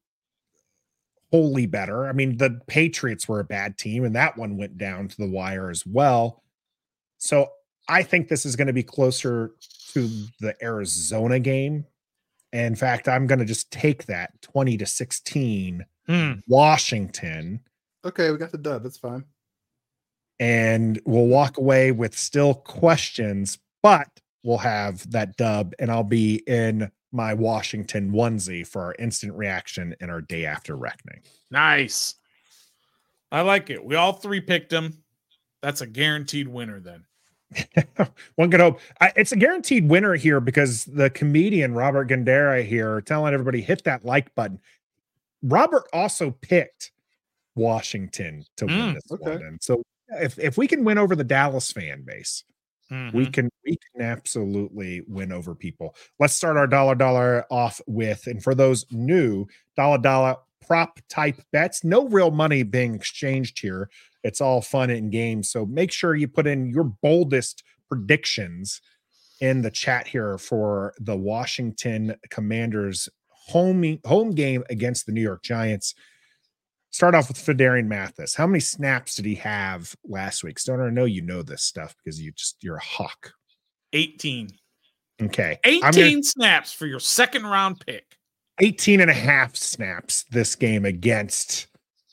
wholly 1.31 1.65
better. 1.65 2.07
I 2.07 2.13
mean, 2.13 2.37
the 2.37 2.59
Patriots 2.67 3.27
were 3.27 3.39
a 3.39 3.43
bad 3.45 3.77
team, 3.77 4.03
and 4.05 4.15
that 4.15 4.37
one 4.37 4.57
went 4.57 4.77
down 4.77 5.07
to 5.09 5.17
the 5.17 5.29
wire 5.29 5.69
as 5.69 5.85
well. 5.85 6.43
So 7.17 7.49
I 7.89 8.03
think 8.03 8.27
this 8.27 8.45
is 8.45 8.55
going 8.55 8.67
to 8.67 8.73
be 8.73 8.83
closer 8.83 9.51
to 9.93 10.07
the 10.39 10.55
Arizona 10.63 11.39
game. 11.39 11.85
In 12.53 12.75
fact, 12.75 13.07
I'm 13.07 13.27
going 13.27 13.39
to 13.39 13.45
just 13.45 13.69
take 13.71 14.05
that 14.05 14.41
20 14.41 14.77
to 14.77 14.85
16 14.85 15.85
Hmm. 16.07 16.31
Washington. 16.47 17.59
Okay, 18.05 18.31
we 18.31 18.37
got 18.37 18.53
the 18.53 18.57
dub. 18.57 18.83
That's 18.83 18.97
fine. 18.97 19.25
and 20.39 21.01
we'll 21.05 21.25
walk 21.27 21.57
away 21.57 21.91
with 21.91 22.17
still 22.17 22.53
questions, 22.53 23.57
but 23.83 24.07
we'll 24.43 24.57
have 24.57 25.09
that 25.11 25.37
dub, 25.37 25.73
and 25.79 25.91
I'll 25.91 26.03
be 26.03 26.43
in 26.47 26.91
my 27.11 27.33
Washington 27.33 28.11
onesie 28.11 28.65
for 28.67 28.81
our 28.81 28.95
instant 28.99 29.33
reaction 29.33 29.95
and 30.01 30.11
our 30.11 30.21
day 30.21 30.45
after 30.45 30.75
reckoning. 30.75 31.21
Nice. 31.49 32.15
I 33.31 33.41
like 33.41 33.69
it. 33.69 33.83
We 33.83 33.95
all 33.95 34.13
three 34.13 34.41
picked 34.41 34.71
him. 34.71 35.03
That's 35.61 35.81
a 35.81 35.87
guaranteed 35.87 36.47
winner 36.47 36.79
then. 36.79 37.05
One 38.35 38.51
could 38.51 38.59
hope. 38.59 38.79
I, 38.99 39.11
it's 39.15 39.31
a 39.31 39.37
guaranteed 39.37 39.87
winner 39.87 40.15
here 40.15 40.39
because 40.39 40.85
the 40.85 41.09
comedian 41.09 41.73
Robert 41.73 42.09
Gandera 42.09 42.65
here 42.65 43.01
telling 43.01 43.33
everybody 43.33 43.61
hit 43.61 43.83
that 43.85 44.05
like 44.05 44.33
button. 44.35 44.59
Robert 45.43 45.83
also 45.93 46.31
picked 46.31 46.91
Washington 47.55 48.43
to 48.57 48.65
win 48.65 48.75
Mm, 48.75 48.93
this 48.95 49.11
okay. 49.11 49.31
one, 49.31 49.41
and 49.43 49.63
so 49.63 49.81
if 50.09 50.37
if 50.39 50.57
we 50.57 50.67
can 50.67 50.83
win 50.83 50.97
over 50.97 51.15
the 51.15 51.23
Dallas 51.23 51.71
fan 51.71 52.03
base, 52.03 52.43
we 53.11 53.25
Mhm. 53.25 53.31
can 53.31 53.49
we 53.65 53.77
can 53.93 54.01
absolutely 54.03 55.01
win 55.07 55.31
over 55.31 55.55
people. 55.55 55.95
Let's 56.19 56.35
start 56.35 56.57
our 56.57 56.67
dollar 56.67 56.95
dollar 56.95 57.45
off 57.51 57.81
with, 57.87 58.27
and 58.27 58.43
for 58.43 58.55
those 58.55 58.85
new 58.91 59.45
dollar 59.75 59.97
dollar 59.97 60.35
prop 60.65 60.99
type 61.09 61.41
bets, 61.53 61.83
no 61.83 62.07
real 62.09 62.31
money 62.31 62.63
being 62.63 62.95
exchanged 62.95 63.59
here. 63.61 63.89
It's 64.23 64.41
all 64.41 64.61
fun 64.61 64.89
and 64.89 65.11
games. 65.11 65.49
So 65.49 65.65
make 65.65 65.91
sure 65.91 66.15
you 66.15 66.27
put 66.27 66.47
in 66.47 66.67
your 66.69 66.83
boldest 66.83 67.63
predictions 67.89 68.81
in 69.41 69.61
the 69.61 69.71
chat 69.71 70.07
here 70.07 70.37
for 70.37 70.93
the 70.99 71.15
Washington 71.17 72.15
Commanders 72.29 73.09
home 73.29 73.99
home 74.05 74.31
game 74.31 74.63
against 74.69 75.05
the 75.05 75.11
New 75.13 75.21
York 75.21 75.43
Giants. 75.43 75.95
Start 76.97 77.13
off 77.13 77.27
with 77.27 77.37
Phidarian 77.37 77.85
Mathis. 77.85 78.33
How 78.33 78.47
many 78.47 78.59
snaps 78.59 79.13
did 79.13 79.25
he 79.25 79.35
have 79.35 79.95
last 80.03 80.43
week? 80.43 80.57
Stoner, 80.57 80.87
I 80.87 80.89
know 80.89 81.05
you 81.05 81.21
know 81.21 81.43
this 81.43 81.61
stuff 81.61 81.95
because 81.95 82.19
you 82.19 82.31
just 82.31 82.57
you're 82.61 82.77
a 82.77 82.83
hawk. 82.83 83.33
18. 83.93 84.49
Okay. 85.21 85.59
18 85.63 85.91
gonna- 85.91 86.23
snaps 86.23 86.73
for 86.73 86.87
your 86.87 86.99
second 86.99 87.43
round 87.45 87.85
pick. 87.85 88.17
18 88.59 88.99
and 88.99 89.11
a 89.11 89.13
half 89.13 89.55
snaps 89.55 90.25
this 90.31 90.55
game 90.55 90.85
against 90.85 91.67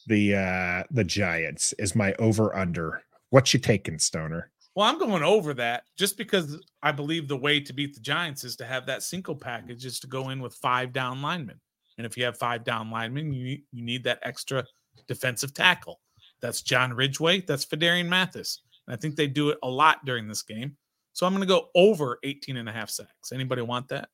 the 0.07 0.35
uh 0.35 0.83
the 0.91 1.03
Giants 1.03 1.73
is 1.79 1.97
my 1.97 2.13
over 2.19 2.55
under. 2.55 3.01
What 3.31 3.55
you 3.55 3.61
taking, 3.61 3.99
Stoner? 3.99 4.51
Well, 4.77 4.87
I'm 4.87 4.99
going 4.99 5.23
over 5.23 5.55
that 5.55 5.85
just 5.97 6.19
because 6.19 6.63
I 6.83 6.93
believe 6.93 7.27
the 7.27 7.39
way 7.39 7.59
to 7.59 7.73
beat 7.73 7.95
the 7.95 8.01
Giants 8.01 8.45
is 8.45 8.55
to 8.57 8.67
have 8.67 8.85
that 8.85 9.03
single 9.03 9.35
package 9.35 9.87
is 9.87 9.99
to 10.01 10.09
go 10.09 10.29
in 10.29 10.43
with 10.43 10.53
five 10.57 10.93
down 10.93 11.23
linemen. 11.23 11.59
And 11.99 12.07
if 12.07 12.17
you 12.17 12.25
have 12.25 12.37
five 12.37 12.65
down 12.65 12.91
linemen, 12.91 13.33
you 13.33 13.59
you 13.73 13.83
need 13.85 14.05
that 14.05 14.19
extra 14.23 14.65
defensive 15.09 15.55
tackle. 15.55 16.01
That's 16.41 16.63
John 16.63 16.93
Ridgeway. 16.93 17.43
That's 17.43 17.65
Phidarian 17.65 18.09
Mathis. 18.09 18.63
And 18.87 18.95
I 18.95 18.99
think 18.99 19.17
they 19.17 19.27
do 19.27 19.51
it 19.51 19.59
a 19.63 19.69
lot 19.69 20.05
during 20.05 20.29
this 20.29 20.43
game. 20.43 20.77
So 21.13 21.27
I'm 21.27 21.33
going 21.33 21.43
to 21.43 21.47
go 21.47 21.69
over 21.75 22.19
18 22.25 22.57
and 22.57 22.69
a 22.69 22.73
half 22.73 22.91
sacks. 22.91 23.33
Anybody 23.33 23.63
want 23.63 23.89
that? 23.89 24.09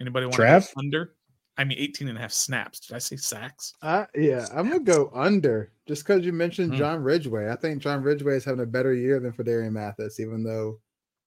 Anybody 0.00 0.26
want 0.26 0.36
to 0.36 0.42
Trev? 0.42 0.68
under? 0.78 1.14
I 1.56 1.62
mean 1.62 1.78
18 1.78 2.08
and 2.08 2.18
a 2.18 2.20
half 2.20 2.32
snaps. 2.32 2.80
Did 2.80 2.96
I 2.96 2.98
say 2.98 3.14
sacks? 3.16 3.74
Uh, 3.82 4.06
yeah, 4.16 4.46
I'm 4.52 4.68
gonna 4.68 4.80
go 4.80 5.10
under 5.14 5.70
just 5.86 6.04
because 6.04 6.24
you 6.26 6.32
mentioned 6.32 6.72
Hmm. 6.72 6.78
John 6.78 7.02
Ridgeway. 7.04 7.48
I 7.50 7.54
think 7.54 7.80
John 7.80 8.02
Ridgeway 8.02 8.36
is 8.36 8.44
having 8.44 8.62
a 8.62 8.66
better 8.66 8.92
year 8.92 9.20
than 9.20 9.32
Phidarian 9.32 9.70
Mathis, 9.72 10.18
even 10.18 10.42
though 10.42 10.80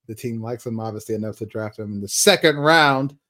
the 0.07 0.15
team 0.15 0.41
likes 0.41 0.65
him 0.65 0.79
obviously 0.81 1.15
enough 1.15 1.37
to 1.37 1.45
draft 1.45 1.79
him 1.79 1.93
in 1.93 2.01
the 2.01 2.07
second 2.09 2.57
round. 2.57 3.15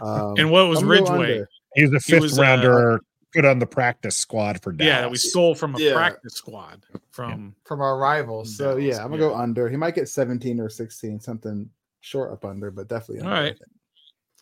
Um, 0.00 0.34
And 0.38 0.48
what 0.48 0.68
was 0.68 0.80
I'm 0.80 0.86
gonna 0.88 1.00
go 1.02 1.18
Ridgeway? 1.18 1.44
Under. 1.76 1.86
He 1.86 1.92
was 1.94 2.04
a 2.04 2.06
fifth 2.06 2.22
was, 2.22 2.38
uh, 2.38 2.42
rounder 2.42 3.00
put 3.34 3.44
on 3.44 3.58
the 3.58 3.66
practice 3.66 4.16
squad 4.16 4.62
for 4.62 4.72
Dallas. 4.72 4.88
Yeah, 4.88 5.00
that 5.02 5.10
we 5.10 5.18
stole 5.18 5.54
from 5.54 5.74
a 5.74 5.78
Yeah. 5.78 5.92
practice 5.92 6.34
squad 6.34 6.84
from 7.10 7.54
from 7.64 7.80
our 7.80 7.98
rivals. 7.98 8.56
So 8.56 8.70
Dallas, 8.78 8.84
yeah, 8.84 9.04
I'm 9.04 9.10
gonna 9.10 9.18
go 9.18 9.34
under. 9.34 9.68
He 9.68 9.76
might 9.76 9.94
get 9.94 10.08
17 10.08 10.58
or 10.60 10.70
16, 10.70 11.20
something 11.20 11.68
short 12.00 12.32
up 12.32 12.44
under, 12.44 12.70
but 12.70 12.88
definitely 12.88 13.20
All 13.20 13.28
under. 13.28 13.36
I 13.36 13.42
right. 13.48 13.58
think. 13.58 13.70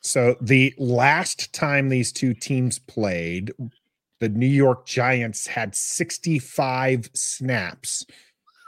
So 0.00 0.36
the 0.40 0.74
last 0.78 1.52
time 1.54 1.88
these 1.88 2.12
two 2.12 2.34
teams 2.34 2.78
played, 2.78 3.52
the 4.20 4.28
New 4.28 4.46
York 4.46 4.86
Giants 4.86 5.46
had 5.46 5.74
65 5.74 7.08
snaps 7.14 8.04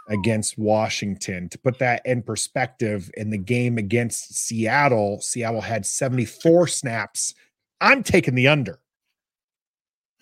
against 0.08 0.56
Washington. 0.56 1.48
To 1.50 1.58
put 1.58 1.78
that 1.78 2.00
in 2.06 2.22
perspective, 2.22 3.10
in 3.16 3.30
the 3.30 3.38
game 3.38 3.76
against 3.76 4.34
Seattle, 4.34 5.20
Seattle 5.20 5.60
had 5.60 5.84
74 5.84 6.68
snaps. 6.68 7.34
I'm 7.80 8.02
taking 8.02 8.34
the 8.34 8.48
under 8.48 8.78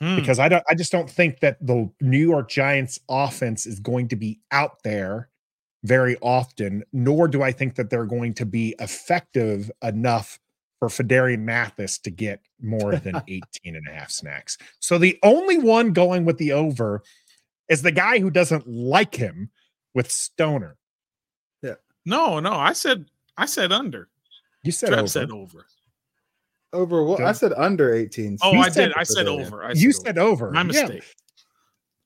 Hmm. 0.00 0.16
because 0.16 0.40
I 0.40 0.48
don't 0.48 0.64
I 0.68 0.74
just 0.74 0.90
don't 0.90 1.08
think 1.08 1.38
that 1.40 1.64
the 1.64 1.88
New 2.00 2.18
York 2.18 2.48
Giants 2.48 2.98
offense 3.08 3.64
is 3.64 3.78
going 3.78 4.08
to 4.08 4.16
be 4.16 4.40
out 4.50 4.82
there 4.82 5.28
very 5.84 6.16
often, 6.20 6.82
nor 6.92 7.28
do 7.28 7.42
I 7.42 7.52
think 7.52 7.76
that 7.76 7.90
they're 7.90 8.06
going 8.06 8.34
to 8.34 8.46
be 8.46 8.74
effective 8.80 9.70
enough 9.82 10.40
for 10.80 10.88
Phidarian 10.88 11.40
Mathis 11.40 11.98
to 11.98 12.10
get 12.10 12.40
more 12.60 12.96
than 12.96 13.16
18 13.28 13.42
and 13.76 13.86
a 13.88 13.92
half 13.92 14.10
snacks. 14.10 14.58
So 14.80 14.98
the 14.98 15.16
only 15.22 15.58
one 15.58 15.92
going 15.92 16.24
with 16.24 16.38
the 16.38 16.52
over 16.52 17.02
is 17.68 17.82
the 17.82 17.92
guy 17.92 18.18
who 18.18 18.30
doesn't 18.30 18.66
like 18.66 19.14
him 19.14 19.48
with 19.94 20.10
Stoner. 20.10 20.76
Yeah. 21.62 21.74
No, 22.04 22.40
no, 22.40 22.52
I 22.52 22.72
said 22.72 23.06
I 23.36 23.46
said 23.46 23.70
under. 23.70 24.08
You 24.64 24.72
said 24.72 24.88
Trev 24.88 24.98
over. 25.00 25.08
said 25.08 25.30
over. 25.30 25.66
Over 26.74 27.02
what? 27.04 27.22
I 27.22 27.32
said 27.32 27.52
under 27.56 27.94
18. 27.94 28.38
Oh, 28.42 28.52
He 28.52 28.58
I 28.58 28.68
said 28.68 28.88
did. 28.88 28.96
I 28.96 29.02
said 29.04 29.28
over. 29.28 29.64
I 29.64 29.72
you 29.72 29.92
said, 29.92 30.06
said 30.06 30.18
over. 30.18 30.50
My 30.50 30.60
Yeah. 30.60 30.64
mistake. 30.64 31.04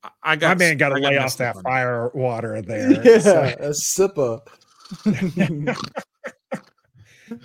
I- 0.03 0.09
I 0.23 0.29
My 0.31 0.35
got 0.37 0.57
man 0.59 0.77
got 0.77 0.89
to 0.89 0.95
I 0.95 0.99
lay 1.09 1.17
off 1.17 1.35
that 1.37 1.49
up 1.51 1.55
on 1.57 1.63
fire 1.63 2.09
water 2.13 2.61
there. 2.65 2.91
Yeah, 3.05 3.19
So- 3.19 3.43
a 3.59 3.69
sipper. 3.71 4.39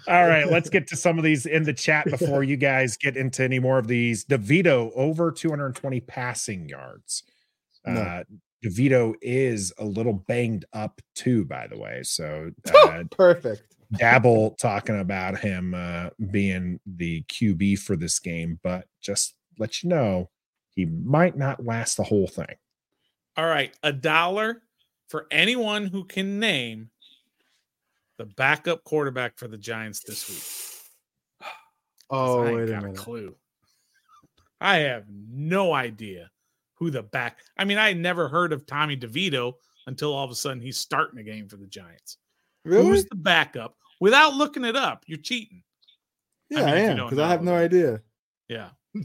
All 0.09 0.27
right, 0.27 0.49
let's 0.51 0.71
get 0.71 0.87
to 0.89 0.97
some 0.97 1.19
of 1.19 1.25
these 1.25 1.45
in 1.45 1.65
the 1.65 1.75
chat 1.75 2.07
before 2.07 2.43
you 2.43 2.57
guys 2.57 2.97
get 2.97 3.19
into 3.19 3.43
any 3.45 3.59
more 3.59 3.79
of 3.79 3.87
these. 3.87 4.25
DeVito 4.25 4.91
over 4.95 5.31
220 5.31 6.01
passing 6.01 6.69
yards. 6.71 7.23
No. 7.85 8.01
Uh, 8.01 8.23
DeVito 8.65 9.13
is 9.21 9.75
a 9.79 9.85
little 9.85 10.15
banged 10.15 10.65
up 10.73 11.03
too, 11.15 11.45
by 11.45 11.67
the 11.67 11.77
way. 11.77 12.01
So 12.03 12.51
uh, 12.75 13.05
Perfect. 13.11 13.74
Dabble 13.93 14.57
talking 14.61 15.01
about 15.01 15.39
him 15.39 15.75
uh, 15.75 16.11
being 16.31 16.81
the 16.87 17.23
QB 17.25 17.79
for 17.81 17.97
this 17.97 18.19
game, 18.19 18.59
but 18.63 18.87
just 19.01 19.35
let 19.59 19.83
you 19.83 19.89
know 19.89 20.31
he 20.71 20.87
might 20.87 21.37
not 21.37 21.65
last 21.65 21.97
the 21.97 22.03
whole 22.03 22.27
thing. 22.27 22.57
All 23.37 23.47
right, 23.47 23.73
a 23.83 23.93
dollar 23.93 24.63
for 25.09 25.27
anyone 25.31 25.87
who 25.87 26.05
can 26.05 26.39
name 26.39 26.91
the 28.17 28.27
backup 28.27 28.85
quarterback 28.85 29.39
for 29.39 29.49
the 29.49 29.59
Giants 29.59 30.01
this 30.01 30.29
week. 30.29 31.51
Oh, 32.11 32.43
I 32.43 32.49
ain't 32.49 32.57
wait 32.57 32.69
a 32.69 32.73
got 32.73 32.83
minute. 32.83 32.99
clue. 32.99 33.35
I 34.61 34.77
have 34.77 35.05
no 35.09 35.73
idea 35.73 36.31
who 36.75 36.91
the 36.91 37.03
back. 37.03 37.39
I 37.57 37.65
mean, 37.65 37.79
I 37.79 37.89
had 37.89 37.97
never 37.97 38.29
heard 38.29 38.53
of 38.53 38.67
Tommy 38.67 38.95
DeVito 38.95 39.55
until 39.87 40.13
all 40.13 40.25
of 40.25 40.31
a 40.31 40.35
sudden 40.35 40.61
he's 40.61 40.77
starting 40.77 41.19
a 41.19 41.23
game 41.23 41.49
for 41.49 41.57
the 41.57 41.67
Giants. 41.67 42.19
Really? 42.65 42.87
Who's 42.87 43.05
the 43.07 43.17
backup? 43.17 43.77
Without 44.01 44.35
looking 44.35 44.65
it 44.65 44.77
up, 44.77 45.05
you're 45.07 45.19
cheating. 45.19 45.63
yeah, 46.51 46.65
mean, 46.65 46.69
I, 46.69 46.79
am 46.79 46.97
because 46.97 47.19
I 47.19 47.29
have 47.29 47.43
no 47.43 47.55
idea. 47.55 48.01
Yeah. 48.49 48.71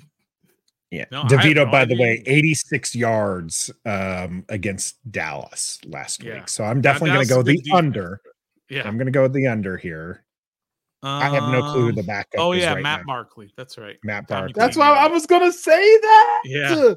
Yeah. 0.92 1.06
No, 1.12 1.22
DeVito, 1.26 1.56
no 1.58 1.66
by 1.68 1.86
the 1.86 1.96
way, 1.96 2.24
86 2.26 2.96
yards 2.96 3.70
um, 3.86 4.44
against 4.50 4.98
Dallas 5.12 5.78
last 5.86 6.24
Yeah. 6.24 6.38
week. 6.38 6.50
So 6.50 6.64
I'm 6.64 6.82
definitely 6.82 7.12
going 7.12 7.28
to 7.28 7.30
go 7.30 7.42
is 7.42 7.42
a 7.42 7.44
good 7.44 7.58
the 7.58 7.62
defense. 7.62 7.78
under. 7.78 8.22
Yeah. 8.72 8.88
I'm 8.88 8.98
going 8.98 9.06
to 9.06 9.12
go 9.12 9.22
with 9.22 9.34
the 9.34 9.46
under 9.46 9.78
here. 9.78 10.26
I 11.04 11.30
have 11.30 11.52
no 11.52 11.62
clue 11.62 11.82
who 11.82 11.90
Um, 11.90 11.96
the 11.96 12.04
backup 12.04 12.40
Oh 12.40 12.52
is 12.52 12.62
yeah, 12.64 12.74
right 12.74 12.84
Matt 12.84 13.02
now. 13.02 13.06
Barkley. 13.14 13.54
That's 13.56 13.78
right. 13.78 13.98
Matt 14.04 14.28
Barkley. 14.28 14.54
That's 14.56 14.76
why 14.76 14.90
I 14.90 15.08
was 15.08 15.26
gonna 15.26 15.54
say 15.54 15.98
that. 15.98 16.42
Yeah. 16.46 16.94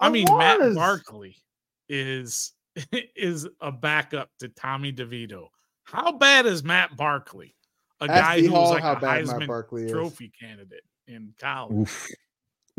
I 0.00 0.08
mean, 0.08 0.26
Matt 0.36 0.60
was. 0.60 0.76
Barkley 0.76 1.36
is 1.88 2.52
is 3.16 3.48
a 3.60 3.72
backup 3.72 4.30
to 4.40 4.48
Tommy 4.48 4.92
DeVito. 4.92 5.48
How 5.84 6.12
bad 6.12 6.46
is 6.46 6.64
Matt 6.64 6.96
Barkley? 6.96 7.54
A 8.00 8.04
Ask 8.04 8.22
guy 8.22 8.40
D 8.40 8.46
who 8.46 8.52
was 8.52 8.70
like 8.70 8.82
how 8.82 8.92
a 8.92 9.00
bad 9.00 9.26
Matt 9.26 9.36
Heisman 9.36 9.46
Barkley 9.46 9.84
is. 9.84 9.90
Trophy 9.92 10.32
candidate 10.38 10.82
in 11.06 11.32
college. 11.38 11.76
Oof. 11.78 12.08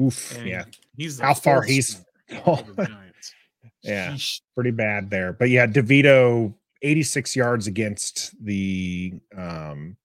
Oof. 0.02 0.38
And 0.38 0.48
Yeah. 0.48 0.66
he's 0.98 1.20
How 1.20 1.34
far 1.34 1.62
he's 1.64 2.04
string 2.28 2.42
for 2.44 2.64
the 2.76 2.86
Giants. 2.86 3.34
Yeah. 3.82 4.14
Sheesh. 4.14 4.42
pretty 4.56 4.72
bad 4.72 5.10
there. 5.12 5.34
But 5.34 5.50
yeah, 5.50 5.68
DeVito 5.68 6.54
86 6.82 7.36
yards 7.36 7.68
against 7.68 8.34
the 8.44 9.14
um 9.38 9.96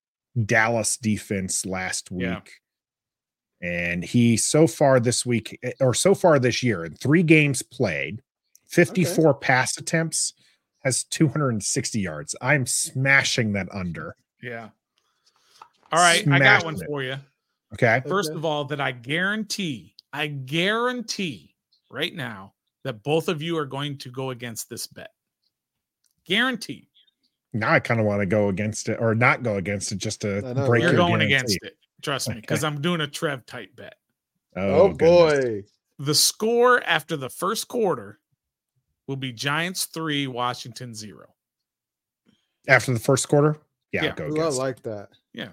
Dallas 0.47 0.97
defense 0.99 1.65
last 1.67 2.11
week. 2.11 2.23
Yeah. 2.23 2.41
And 3.63 4.05
he 4.05 4.37
so 4.37 4.67
far 4.67 5.01
this 5.01 5.25
week 5.27 5.59
eh, 5.63 5.73
or 5.81 5.93
so 5.95 6.15
far 6.15 6.39
this 6.39 6.63
year 6.63 6.85
in 6.85 6.95
3 6.95 7.23
games 7.23 7.63
played, 7.63 8.23
54 8.69 9.35
pass 9.35 9.77
attempts 9.77 10.33
has 10.81 11.05
260 11.05 12.01
yards. 12.01 12.35
I'm 12.41 12.67
smashing 12.67 13.53
that 13.53 13.69
under. 13.73 14.17
Yeah. 14.43 14.71
All 15.93 15.99
right, 15.99 16.27
I 16.29 16.39
got 16.39 16.65
one 16.65 16.77
it. 16.81 16.87
for 16.87 17.03
you. 17.03 17.17
Okay? 17.75 18.01
First 18.09 18.31
Okay. 18.31 18.37
of 18.39 18.45
all, 18.45 18.65
that 18.67 18.81
I 18.81 18.93
guarantee, 18.93 19.95
I 20.13 20.29
guarantee 20.29 21.55
right 21.91 22.15
now 22.15 22.55
that 22.85 23.03
both 23.03 23.29
of 23.29 23.43
you 23.43 23.57
are 23.59 23.67
going 23.67 23.99
to 23.99 24.11
go 24.11 24.31
against 24.31 24.69
this 24.71 24.87
bet. 24.87 25.11
Guarantee. 26.25 26.89
Now 27.53 27.73
I 27.73 27.81
kind 27.81 27.99
of 28.01 28.07
want 28.07 28.21
to 28.21 28.27
go 28.27 28.49
against 28.49 28.89
it 28.89 28.99
or 29.01 29.15
not 29.15 29.43
go 29.43 29.57
against 29.57 29.91
it 29.93 29.99
just 29.99 30.21
to 30.21 30.41
break 30.67 30.83
You're 30.83 30.93
your 30.93 30.97
going 30.97 31.19
guarantee. 31.19 31.35
against 31.35 31.59
it. 31.63 31.77
Trust 32.03 32.29
me, 32.29 32.37
because 32.37 32.65
I'm 32.65 32.81
doing 32.81 33.01
a 33.03 33.07
Trev 33.07 33.45
type 33.45 33.75
bet. 33.77 33.95
Oh, 34.57 34.63
oh, 34.63 34.89
goodness. 34.93 35.45
boy. 35.45 35.63
The 35.99 36.15
score 36.15 36.83
after 36.85 37.17
the 37.17 37.29
first 37.29 37.69
quarter 37.69 38.21
will 39.11 39.17
be 39.17 39.33
Giants 39.33 39.87
three, 39.87 40.29
Washington 40.29 40.95
zero. 40.95 41.27
After 42.69 42.95
the 42.95 43.01
first 43.01 43.29
quarter? 43.29 43.59
Yeah, 43.93 44.05
Yeah. 44.05 44.11
I'll 44.11 44.31
go 44.33 44.41
Ooh, 44.41 44.45
I 44.45 44.49
like 44.51 44.83
that. 44.85 45.09
Yeah. 45.35 45.49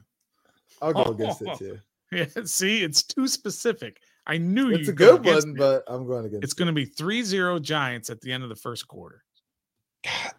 I'll 0.79 0.93
go 0.93 1.05
Oh, 1.05 1.11
against 1.11 1.41
oh, 1.45 1.51
it 1.53 1.57
too. 1.59 1.79
Yeah, 2.11 2.25
see, 2.45 2.83
it's 2.83 3.01
too 3.01 3.27
specific. 3.27 3.97
I 4.27 4.37
knew 4.37 4.69
It's 4.69 4.83
a 4.87 4.91
you'd 4.91 4.97
go 4.97 5.17
good 5.17 5.21
against 5.21 5.47
one, 5.47 5.53
me. 5.55 5.57
but 5.59 5.83
I'm 5.87 6.05
going 6.05 6.25
against 6.25 6.43
it. 6.43 6.45
it's 6.45 6.53
it. 6.53 6.57
going 6.57 6.67
to 6.67 6.73
be 6.73 6.85
3-0 6.85 7.61
Giants 7.63 8.09
at 8.11 8.21
the 8.21 8.31
end 8.31 8.43
of 8.43 8.49
the 8.49 8.55
first 8.55 8.87
quarter. 8.87 9.23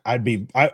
I'd 0.06 0.22
be 0.24 0.46
I 0.54 0.70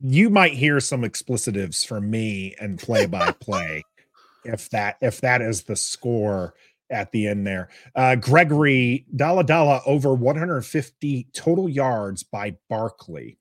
you 0.00 0.30
might 0.30 0.54
hear 0.54 0.80
some 0.80 1.02
explicitives 1.04 1.84
from 1.86 2.10
me 2.10 2.54
and 2.58 2.78
play 2.78 3.04
by 3.06 3.30
play 3.32 3.84
if 4.46 4.70
that 4.70 4.96
if 5.02 5.20
that 5.20 5.42
is 5.42 5.62
the 5.64 5.76
score 5.76 6.54
at 6.90 7.10
the 7.12 7.26
end 7.28 7.46
there. 7.46 7.68
Uh 7.94 8.16
Gregory 8.16 9.06
Dalla 9.16 9.44
Dalla 9.44 9.80
over 9.86 10.14
150 10.14 11.28
total 11.32 11.68
yards 11.68 12.22
by 12.22 12.56
Barkley. 12.68 13.38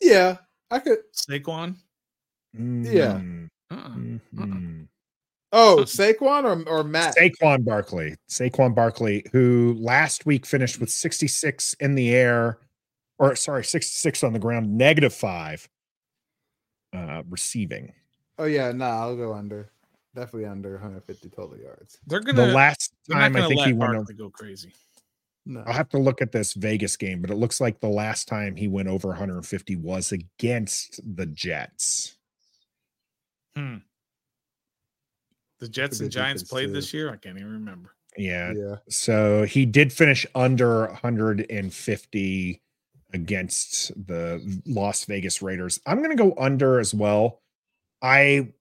Yeah, 0.00 0.38
I 0.70 0.78
could. 0.80 0.98
Saquon? 1.14 1.76
Yeah. 2.54 3.20
Mm, 3.20 3.48
Uh-uh. 3.70 3.88
mhm. 4.34 4.88
Oh, 5.54 5.78
Huh. 5.78 5.84
Saquon 5.84 6.44
or 6.44 6.68
or 6.68 6.82
Matt? 6.84 7.14
Saquon 7.16 7.64
Barkley, 7.64 8.16
Saquon 8.28 8.74
Barkley, 8.74 9.24
who 9.32 9.76
last 9.78 10.24
week 10.26 10.46
finished 10.46 10.80
with 10.80 10.90
66 10.90 11.74
in 11.74 11.94
the 11.94 12.14
air, 12.14 12.58
or 13.18 13.36
sorry, 13.36 13.62
66 13.64 14.24
on 14.24 14.32
the 14.32 14.38
ground, 14.38 14.76
negative 14.76 15.12
five 15.14 15.68
uh, 16.94 17.22
receiving. 17.28 17.92
Oh 18.38 18.44
yeah, 18.46 18.72
nah, 18.72 19.00
I'll 19.02 19.16
go 19.16 19.34
under. 19.34 19.70
Definitely 20.14 20.46
under 20.46 20.72
150 20.72 21.28
total 21.30 21.56
yards. 21.56 21.98
They're 22.06 22.20
going 22.20 22.36
The 22.36 22.46
to 22.46 22.52
last 22.52 22.92
time 23.10 23.34
I 23.34 23.46
think 23.46 23.60
let 23.60 23.68
he 23.68 23.72
went 23.72 23.90
over, 23.90 23.98
Barkley 24.00 24.14
go 24.14 24.30
crazy. 24.30 24.72
No. 25.46 25.64
I'll 25.66 25.72
have 25.72 25.88
to 25.90 25.98
look 25.98 26.22
at 26.22 26.32
this 26.32 26.52
Vegas 26.52 26.96
game, 26.96 27.20
but 27.20 27.30
it 27.30 27.36
looks 27.36 27.60
like 27.60 27.80
the 27.80 27.88
last 27.88 28.28
time 28.28 28.54
he 28.54 28.68
went 28.68 28.88
over 28.88 29.08
150 29.08 29.76
was 29.76 30.12
against 30.12 31.00
the 31.16 31.26
Jets. 31.26 32.16
Hmm. 33.56 33.78
The 35.58 35.68
Jets 35.68 35.98
good 35.98 36.04
and 36.04 36.12
Giants 36.12 36.42
played 36.42 36.66
too. 36.66 36.72
this 36.74 36.92
year. 36.92 37.10
I 37.10 37.16
can't 37.16 37.38
even 37.38 37.52
remember. 37.52 37.94
Yeah. 38.16 38.52
Yeah. 38.52 38.76
So 38.88 39.44
he 39.44 39.64
did 39.66 39.92
finish 39.92 40.26
under 40.34 40.86
150 40.88 42.62
against 43.14 44.06
the 44.06 44.62
Las 44.66 45.04
Vegas 45.06 45.42
Raiders. 45.42 45.80
I'm 45.86 45.98
going 45.98 46.16
to 46.16 46.22
go 46.22 46.34
under 46.38 46.78
as 46.78 46.94
well. 46.94 47.40
I 48.00 48.52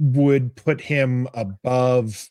would 0.00 0.56
put 0.56 0.80
him 0.80 1.28
above 1.34 2.28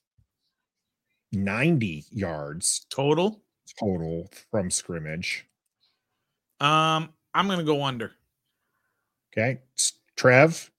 90 1.32 2.06
yards 2.12 2.86
Total. 2.90 3.40
total 3.80 4.30
from 4.52 4.70
scrimmage. 4.72 5.46
Um, 6.60 7.10
I'm 7.34 7.46
going 7.46 7.60
to 7.60 7.64
go 7.66 7.84
under. 7.84 8.12
Okay. 9.32 9.60
Trev, 10.18 10.70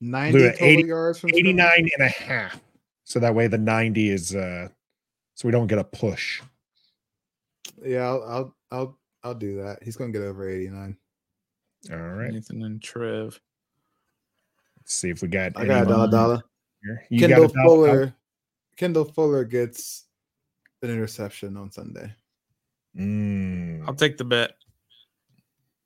90 0.00 0.38
Look 0.38 0.52
total 0.52 0.66
80 0.68 0.82
yards 0.88 1.18
from 1.18 1.30
89 1.30 1.66
scrimmage? 1.68 1.92
and 1.98 2.06
a 2.06 2.08
half. 2.10 2.60
So 3.04 3.18
that 3.18 3.34
way 3.34 3.46
the 3.48 3.58
90 3.58 4.08
is 4.10 4.34
uh 4.36 4.68
so 5.34 5.48
we 5.48 5.52
don't 5.52 5.66
get 5.66 5.78
a 5.78 5.84
push. 5.84 6.40
Yeah, 7.84 8.02
I'll, 8.08 8.22
I'll 8.22 8.56
I'll 8.70 8.98
I'll 9.24 9.34
do 9.34 9.56
that. 9.62 9.82
He's 9.82 9.96
gonna 9.96 10.12
get 10.12 10.22
over 10.22 10.48
89. 10.48 10.96
All 11.90 11.96
right. 11.98 12.30
Nathan 12.32 12.62
and 12.62 12.80
Trev. 12.80 13.40
Let's 14.84 14.94
see 14.94 15.10
if 15.10 15.22
we 15.22 15.28
got 15.28 15.52
I 15.56 15.64
got 15.66 15.84
a 15.84 15.86
dollar 15.86 16.10
dollar. 16.10 16.42
here. 16.82 17.06
You 17.10 17.20
got 17.20 17.28
Kendall 17.28 17.44
a 17.44 17.54
dollar- 17.54 17.66
Fuller. 17.66 18.14
Kendall 18.76 19.04
Fuller 19.04 19.44
gets 19.44 20.04
an 20.82 20.90
interception 20.90 21.56
on 21.56 21.70
Sunday. 21.70 22.12
Mm. 22.98 23.84
I'll 23.86 23.94
take 23.94 24.16
the 24.18 24.24
bet. 24.24 24.52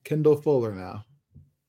Kendall 0.04 0.36
Fuller 0.36 0.74
now. 0.74 1.04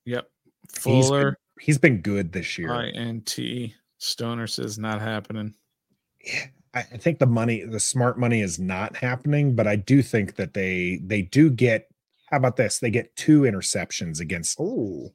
Yep. 0.06 0.30
He's 0.74 0.84
been- 0.84 1.02
Fuller. 1.04 1.38
He's 1.60 1.78
been 1.78 2.02
good 2.02 2.32
this 2.32 2.58
year. 2.58 2.72
I 2.72 2.88
N 2.90 3.22
T. 3.22 3.76
Stoner 3.98 4.48
says 4.48 4.80
not 4.80 5.02
happening. 5.02 5.54
Yeah, 6.26 6.46
I 6.74 6.80
I 6.80 6.98
think 6.98 7.20
the 7.20 7.26
money, 7.28 7.64
the 7.66 7.82
smart 7.82 8.18
money 8.18 8.40
is 8.42 8.60
not 8.60 8.96
happening, 8.96 9.56
but 9.56 9.68
I 9.68 9.76
do 9.76 10.02
think 10.02 10.36
that 10.38 10.54
they 10.54 11.00
they 11.04 11.22
do 11.24 11.50
get 11.50 11.90
how 12.32 12.38
about 12.38 12.56
this? 12.56 12.80
They 12.80 12.92
get 12.92 13.14
two 13.18 13.42
interceptions 13.42 14.20
against 14.22 14.58
Oh, 14.60 15.14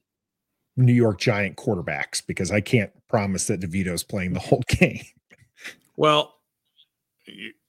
New 0.77 0.93
York 0.93 1.19
Giant 1.21 1.57
quarterbacks 1.57 2.23
because 2.27 2.51
I 2.51 2.61
can't 2.61 2.91
promise 3.09 3.47
that 3.47 3.61
DeVito's 3.61 4.03
playing 4.03 4.33
the 4.33 4.41
whole 4.41 4.63
game. 4.69 5.01
Well, 5.97 6.35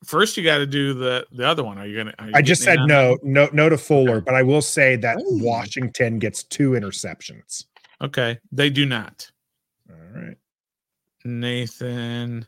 first 0.04 0.36
you 0.38 0.44
got 0.44 0.58
to 0.58 0.66
do 0.66 0.94
the 0.94 1.26
the 1.32 1.48
other 1.48 1.64
one. 1.64 1.78
Are 1.78 1.86
you 1.86 1.98
gonna? 1.98 2.14
are 2.20 2.28
you 2.28 2.34
I 2.36 2.42
just 2.42 2.64
said 2.64 2.76
in 2.76 2.82
on 2.82 2.88
that 2.90 3.20
no, 3.24 3.46
no, 3.46 3.50
no 3.54 3.70
to 3.70 3.78
Fuller, 3.78 4.22
but 4.22 4.34
I 4.36 4.44
will 4.44 4.62
say 4.62 4.96
that 4.98 5.18
Hey. 5.18 5.24
Washington 5.28 6.20
gets 6.20 6.44
two 6.44 6.72
interceptions. 6.72 7.66
Okay, 8.02 8.38
they 8.52 8.70
do 8.70 8.86
not. 8.86 9.30
All 9.90 9.96
right. 10.22 10.36
Nathan. 11.24 12.46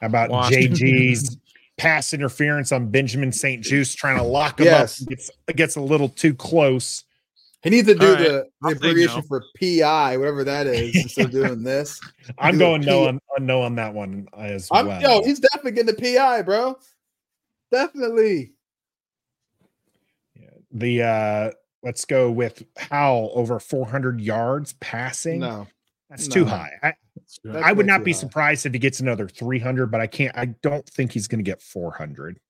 How 0.00 0.06
about 0.06 0.30
Washington. 0.30 0.74
JG's 0.74 1.36
pass 1.76 2.12
interference 2.12 2.72
on 2.72 2.88
Benjamin 2.90 3.30
St-Juste 3.32 3.96
trying 3.98 4.16
to 4.16 4.22
lock 4.22 4.58
him 4.60 4.66
Yes. 4.66 5.02
up? 5.02 5.08
Gets, 5.08 5.30
gets 5.54 5.76
a 5.76 5.80
little 5.80 6.08
too 6.08 6.34
close. 6.34 7.04
He 7.62 7.70
needs 7.70 7.88
to 7.88 7.94
do 7.94 8.06
All 8.06 8.12
right, 8.14 8.18
the, 8.22 8.46
the 8.62 8.68
abbreviation 8.68 9.16
no. 9.16 9.22
for 9.22 9.44
PI, 9.58 10.16
whatever 10.16 10.44
that 10.44 10.66
is, 10.66 10.94
instead 11.02 11.26
of 11.26 11.30
doing 11.32 11.62
this. 11.64 12.00
I'm 12.38 12.54
Do 12.54 12.58
going 12.60 12.82
no 12.82 13.08
on, 13.08 13.20
on 13.36 13.46
no 13.46 13.62
on 13.62 13.74
that 13.76 13.92
one 13.94 14.28
as 14.36 14.68
I'm 14.70 14.86
well. 14.86 15.00
yo, 15.00 15.22
he's 15.24 15.40
definitely 15.40 15.72
getting 15.72 15.94
the 15.94 16.14
PI, 16.16 16.42
bro. 16.42 16.78
Definitely. 17.72 18.52
Yeah. 20.40 20.48
the 20.72 21.02
uh 21.02 21.50
let's 21.82 22.04
go 22.04 22.30
with 22.30 22.62
Howell 22.76 23.32
over 23.34 23.58
400 23.58 24.20
yards 24.20 24.74
passing. 24.74 25.40
No, 25.40 25.66
That's 26.10 26.28
too 26.28 26.44
high. 26.44 26.72
I, 26.82 26.94
That's 27.16 27.38
I 27.64 27.72
would 27.72 27.86
not 27.86 28.04
be 28.04 28.12
high. 28.12 28.18
surprised 28.18 28.66
if 28.66 28.72
he 28.72 28.78
gets 28.78 29.00
another 29.00 29.28
300, 29.28 29.86
but 29.86 30.00
I 30.00 30.06
can't. 30.06 30.36
I 30.36 30.46
don't 30.62 30.86
think 30.86 31.12
he's 31.12 31.28
going 31.28 31.38
to 31.40 31.48
get 31.48 31.60
400. 31.62 32.40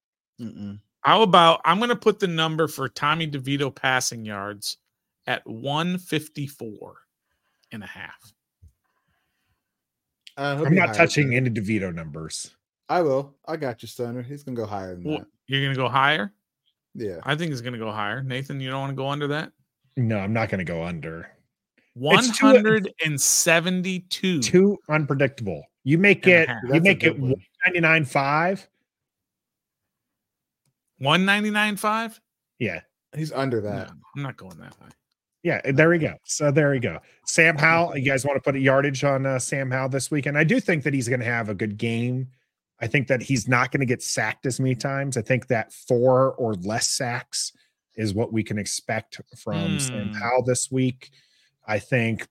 Mm-mm. 0.40 0.78
How 1.00 1.22
about 1.22 1.60
I'm 1.64 1.78
going 1.78 1.88
to 1.90 1.96
put 1.96 2.18
the 2.20 2.26
number 2.26 2.68
for 2.68 2.88
Tommy 2.88 3.26
DeVito 3.28 3.74
passing 3.74 4.24
yards 4.24 4.76
at 5.28 5.46
154 5.46 6.96
and 7.70 7.84
a 7.84 7.86
half. 7.86 8.32
Uh, 10.38 10.64
I'm 10.66 10.74
not 10.74 10.94
touching 10.94 11.34
any 11.34 11.50
DeVito 11.50 11.94
numbers. 11.94 12.56
I 12.88 13.02
will. 13.02 13.34
I 13.46 13.56
got 13.56 13.82
you, 13.82 13.88
Stoner. 13.88 14.22
He's 14.22 14.42
gonna 14.42 14.56
go 14.56 14.64
higher 14.66 14.94
than 14.94 15.04
Well, 15.04 15.18
that. 15.18 15.26
you're 15.46 15.60
going 15.60 15.74
to 15.74 15.78
go 15.80 15.88
higher? 15.88 16.32
Yeah. 16.94 17.18
I 17.24 17.34
think 17.36 17.50
he's 17.50 17.60
going 17.60 17.74
to 17.74 17.78
go 17.78 17.92
higher. 17.92 18.22
Nathan, 18.22 18.58
you 18.60 18.70
don't 18.70 18.80
want 18.80 18.90
to 18.92 18.96
go 18.96 19.08
under 19.08 19.26
that? 19.28 19.52
No, 19.98 20.16
I'm 20.18 20.32
not 20.32 20.48
going 20.48 20.58
to 20.60 20.64
go 20.64 20.82
under. 20.82 21.28
It's 22.00 22.38
too- 22.38 22.46
172. 22.46 24.40
Too 24.40 24.78
unpredictable. 24.88 25.62
You 25.84 25.98
make 25.98 26.26
it. 26.26 26.48
You 26.72 26.80
make 26.80 27.04
it 27.04 27.18
good 27.18 27.20
one. 27.20 27.34
199.5. 27.66 28.66
199.5? 31.02 32.20
Yeah. 32.58 32.80
He's 33.16 33.32
under 33.32 33.60
No, 33.60 33.70
that. 33.70 33.90
I'm 34.16 34.22
not 34.22 34.36
going 34.36 34.56
that 34.58 34.74
high. 34.80 34.88
Yeah, 35.48 35.62
there 35.72 35.88
we 35.88 35.96
go. 35.96 36.12
So 36.24 36.50
there 36.50 36.70
we 36.72 36.78
go. 36.78 36.98
Sam 37.24 37.56
Howell, 37.56 37.96
you 37.96 38.04
guys 38.04 38.22
want 38.22 38.36
to 38.36 38.40
put 38.42 38.54
a 38.54 38.60
yardage 38.60 39.02
on 39.02 39.24
uh, 39.24 39.38
Sam 39.38 39.70
Howell 39.70 39.88
this 39.88 40.10
weekend? 40.10 40.36
I 40.36 40.44
do 40.44 40.60
think 40.60 40.82
that 40.82 40.92
he's 40.92 41.08
going 41.08 41.20
to 41.20 41.26
have 41.26 41.48
a 41.48 41.54
good 41.54 41.78
game. 41.78 42.28
I 42.82 42.86
think 42.86 43.08
that 43.08 43.22
he's 43.22 43.48
not 43.48 43.72
going 43.72 43.80
to 43.80 43.86
get 43.86 44.02
sacked 44.02 44.44
as 44.44 44.60
many 44.60 44.74
times. 44.74 45.16
I 45.16 45.22
think 45.22 45.46
that 45.46 45.72
four 45.72 46.34
or 46.34 46.52
less 46.56 46.86
sacks 46.90 47.54
is 47.96 48.12
what 48.12 48.30
we 48.30 48.42
can 48.44 48.58
expect 48.58 49.22
from 49.38 49.80
Sam 49.80 50.08
Hmm. 50.08 50.12
Howell 50.12 50.42
this 50.44 50.70
week. 50.70 51.08
I 51.66 51.78
think 51.78 52.28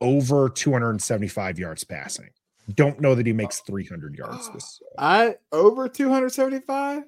over 0.00 0.48
275 0.48 1.60
yards 1.60 1.84
passing. 1.84 2.30
Don't 2.74 2.98
know 3.00 3.14
that 3.14 3.24
he 3.24 3.32
makes 3.32 3.60
300 3.60 4.16
yards 4.16 4.50
this. 4.52 4.80
I 4.98 5.36
over 5.52 5.88
275. 5.88 7.04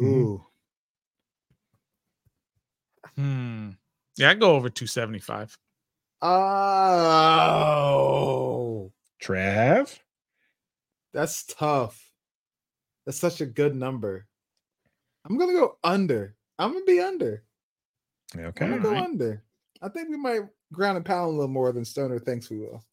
Mhm. 0.00 0.04
Ooh. 0.04 0.44
Hmm. 3.16 3.70
Yeah, 4.18 4.30
I 4.30 4.34
go 4.34 4.52
over 4.56 4.68
275. 4.68 5.56
Oh, 7.58 8.92
Trav? 9.22 9.98
that's 11.14 11.44
tough. 11.46 12.04
That's 13.06 13.18
such 13.18 13.40
a 13.40 13.46
good 13.46 13.74
number. 13.74 14.26
I'm 15.24 15.38
gonna 15.38 15.52
go 15.54 15.78
under. 15.84 16.34
I'm 16.58 16.72
gonna 16.72 16.84
be 16.84 17.00
under. 17.00 17.42
okay. 18.36 18.64
I'm 18.64 18.70
gonna 18.72 18.82
go 18.82 18.88
Alright. 18.90 19.04
under. 19.04 19.42
I 19.80 19.88
think 19.88 20.08
we 20.10 20.16
might 20.16 20.42
ground 20.72 20.96
and 20.96 21.06
pound 21.06 21.28
a 21.28 21.30
little 21.30 21.48
more 21.48 21.72
than 21.72 21.84
Stoner 21.84 22.18
thinks 22.18 22.50
we 22.50 22.58
will. 22.58 22.84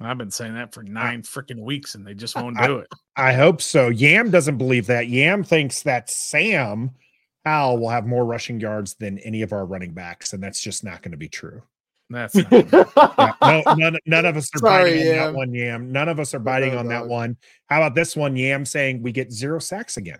I've 0.00 0.18
been 0.18 0.30
saying 0.30 0.54
that 0.54 0.72
for 0.72 0.82
nine 0.82 1.22
freaking 1.22 1.60
weeks 1.60 1.94
and 1.94 2.06
they 2.06 2.14
just 2.14 2.34
won't 2.36 2.58
I- 2.58 2.66
do 2.66 2.78
it. 2.78 2.88
I 3.16 3.32
hope 3.34 3.60
so. 3.60 3.88
Yam 3.88 4.30
doesn't 4.30 4.56
believe 4.58 4.86
that. 4.86 5.08
Yam 5.08 5.42
thinks 5.44 5.82
that 5.82 6.08
Sam 6.08 6.90
Howell 7.48 7.78
will 7.78 7.88
have 7.88 8.06
more 8.06 8.24
rushing 8.26 8.60
yards 8.60 8.94
than 8.94 9.18
any 9.20 9.42
of 9.42 9.52
our 9.52 9.64
running 9.64 9.92
backs, 9.92 10.32
and 10.34 10.42
that's 10.42 10.60
just 10.60 10.84
not 10.84 11.00
going 11.02 11.12
to 11.12 11.16
be 11.18 11.28
true. 11.28 11.62
That's 12.10 12.34
not, 12.34 12.52
Yeah, 12.72 13.32
no, 13.42 13.74
none, 13.74 13.96
none 14.06 14.26
of 14.26 14.36
us 14.36 14.50
are 14.54 14.58
Sorry, 14.58 14.90
biting 14.98 15.08
on 15.08 15.14
that 15.32 15.34
one, 15.34 15.54
Yam. 15.54 15.92
None 15.92 16.08
of 16.08 16.20
us 16.20 16.34
are 16.34 16.38
biting 16.38 16.72
no, 16.72 16.78
on 16.78 16.88
that 16.88 17.06
one. 17.06 17.36
How 17.66 17.78
about 17.82 17.94
this 17.94 18.14
one, 18.16 18.36
Yam 18.36 18.64
saying 18.64 19.02
we 19.02 19.12
get 19.12 19.32
zero 19.32 19.58
sacks 19.58 19.96
again? 19.96 20.18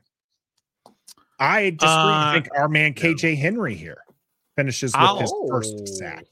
I 1.39 1.71
disagree. 1.71 1.89
I 1.89 2.31
Uh, 2.31 2.33
think 2.35 2.49
our 2.57 2.69
man 2.69 2.95
KJ 2.95 3.37
Henry 3.37 3.75
here 3.75 3.99
finishes 4.57 4.93
with 4.93 5.01
I'll- 5.01 5.21
his 5.21 5.33
first 5.49 5.89
sack. 5.99 6.25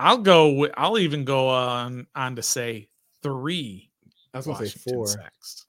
I'll 0.00 0.18
go. 0.18 0.50
With, 0.52 0.72
I'll 0.76 0.98
even 0.98 1.24
go 1.24 1.48
on 1.48 2.06
on 2.14 2.36
to 2.36 2.42
say 2.42 2.88
three. 3.22 3.90
I 4.32 4.36
was 4.38 4.46
gonna 4.46 4.66
say 4.66 4.78
four. 4.92 5.06
sacks. 5.08 5.66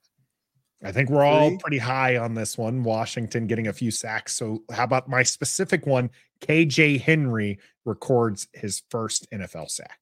I 0.83 0.91
think 0.93 1.09
we're 1.09 1.25
all 1.25 1.49
Three? 1.49 1.57
pretty 1.57 1.77
high 1.77 2.17
on 2.17 2.33
this 2.35 2.57
one. 2.57 2.83
Washington 2.83 3.47
getting 3.47 3.67
a 3.67 3.73
few 3.73 3.91
sacks. 3.91 4.33
So, 4.33 4.63
how 4.71 4.85
about 4.85 5.09
my 5.09 5.23
specific 5.23 5.85
one? 5.85 6.09
KJ 6.41 7.01
Henry 7.01 7.59
records 7.85 8.47
his 8.53 8.83
first 8.89 9.27
NFL 9.31 9.69
sack. 9.69 9.99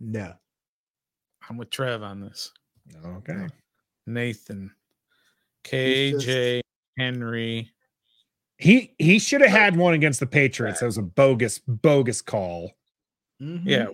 No. 0.00 0.32
I'm 1.48 1.56
with 1.56 1.70
Trev 1.70 2.02
on 2.02 2.20
this. 2.20 2.52
Okay. 3.04 3.48
Nathan, 4.06 4.70
He's 5.68 6.12
just- 6.12 6.26
KJ 6.28 6.60
Henry. 6.98 7.70
He 8.58 8.94
he 8.98 9.18
should 9.18 9.40
have 9.40 9.50
had 9.50 9.76
one 9.76 9.94
against 9.94 10.20
the 10.20 10.26
Patriots. 10.26 10.78
That 10.80 10.86
was 10.86 10.98
a 10.98 11.02
bogus 11.02 11.58
bogus 11.58 12.22
call. 12.22 12.70
Mhm. 13.42 13.62
Yeah, 13.64 13.86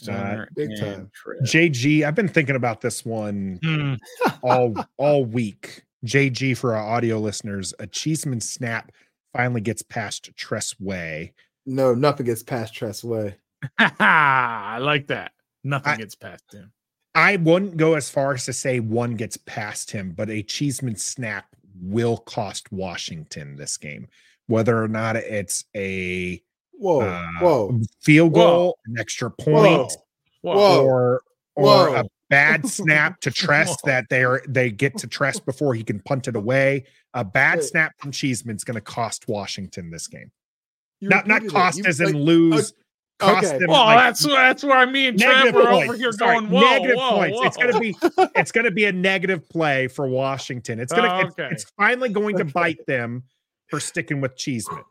it 0.00 0.08
was. 0.10 0.16
Stoner 0.16 0.48
big 0.54 0.70
time. 0.78 1.10
Trev. 1.14 1.38
JG, 1.42 2.04
I've 2.04 2.14
been 2.14 2.28
thinking 2.28 2.56
about 2.56 2.80
this 2.80 3.04
one 3.04 3.58
Hmm. 3.62 3.94
all 4.42 4.74
all 4.96 5.24
week. 5.24 5.84
JG 6.04 6.56
for 6.56 6.74
our 6.74 6.82
audio 6.96 7.18
listeners, 7.18 7.72
a 7.78 7.86
Cheeseman 7.86 8.40
snap 8.40 8.90
finally 9.32 9.60
gets 9.60 9.82
past 9.82 10.30
Tress 10.36 10.74
Way. 10.80 11.32
No, 11.64 11.94
nothing 11.94 12.26
gets 12.26 12.42
past 12.42 12.74
Tress 12.74 13.04
Way. 13.04 13.36
I 13.78 14.78
like 14.80 15.06
that. 15.08 15.32
Nothing 15.64 15.92
I- 15.92 15.96
gets 15.96 16.14
past 16.14 16.52
him. 16.52 16.72
I 17.14 17.36
wouldn't 17.36 17.76
go 17.76 17.92
as 17.94 18.08
far 18.08 18.32
as 18.32 18.46
to 18.46 18.54
say 18.54 18.80
one 18.80 19.16
gets 19.16 19.36
past 19.36 19.90
him, 19.90 20.12
but 20.16 20.30
a 20.30 20.42
Cheeseman 20.42 20.96
snap 20.96 21.44
will 21.78 22.16
cost 22.16 22.72
Washington 22.72 23.54
this 23.56 23.76
game, 23.76 24.08
whether 24.46 24.82
or 24.82 24.88
not 24.88 25.16
it's 25.16 25.64
a 25.76 26.42
Whoa, 26.82 27.00
uh, 27.00 27.26
whoa, 27.40 27.80
field 28.00 28.32
Whoa. 28.32 28.44
goal, 28.46 28.78
an 28.86 28.98
extra 28.98 29.30
point, 29.30 29.92
Whoa. 30.42 30.54
Whoa. 30.54 30.84
or 30.84 31.22
or 31.54 31.64
Whoa. 31.64 31.94
a 32.00 32.04
bad 32.28 32.66
snap 32.68 33.20
to 33.20 33.30
Tress 33.30 33.76
that 33.84 34.06
they 34.10 34.24
are 34.24 34.42
they 34.48 34.70
get 34.70 34.96
to 34.98 35.06
Tress 35.06 35.38
before 35.50 35.74
he 35.74 35.84
can 35.84 36.00
punt 36.00 36.28
it 36.28 36.34
away. 36.36 36.84
A 37.14 37.24
bad 37.24 37.58
Wait. 37.58 37.64
snap 37.64 37.92
from 37.98 38.10
Cheeseman's 38.10 38.64
going 38.64 38.74
to 38.74 38.80
cost 38.80 39.28
Washington 39.28 39.90
this 39.90 40.06
game. 40.08 40.30
You 41.00 41.08
not 41.10 41.26
not 41.26 41.42
repeated 41.42 41.52
it. 41.52 41.54
cost 41.56 41.78
You- 41.78 41.84
as 41.84 42.00
in 42.00 42.06
like, 42.06 42.14
lose. 42.14 42.72
cost 43.18 43.46
okay. 43.48 43.58
them 43.58 43.68
Well, 43.68 43.84
like, 43.84 43.98
that's 43.98 44.26
that's 44.26 44.64
where 44.64 44.86
me 44.86 45.06
and 45.06 45.18
Trev 45.20 45.30
negative 45.36 45.54
were 45.54 45.68
over 45.70 45.94
here 45.94 46.10
Sorry, 46.12 46.36
going. 46.40 46.50
Whoa, 46.50 46.60
negative 46.62 46.96
whoa, 46.96 47.10
points. 47.10 47.38
It's 47.42 47.56
going 47.56 47.72
to 47.74 47.78
be 47.80 47.96
it's 48.34 48.50
going 48.50 48.64
to 48.64 48.70
be 48.72 48.86
a 48.86 48.92
negative 48.92 49.48
play 49.48 49.86
for 49.88 50.08
Washington. 50.08 50.80
It's 50.80 50.92
going 50.92 51.08
to 51.08 51.14
Oh, 51.14 51.18
it's, 51.20 51.30
okay. 51.38 51.48
it's 51.52 51.64
finally 51.76 52.08
going 52.08 52.36
to 52.38 52.42
Okay. 52.42 52.52
bite 52.52 52.86
them 52.86 53.22
for 53.68 53.78
sticking 53.78 54.20
with 54.20 54.36
Cheeseman. 54.36 54.82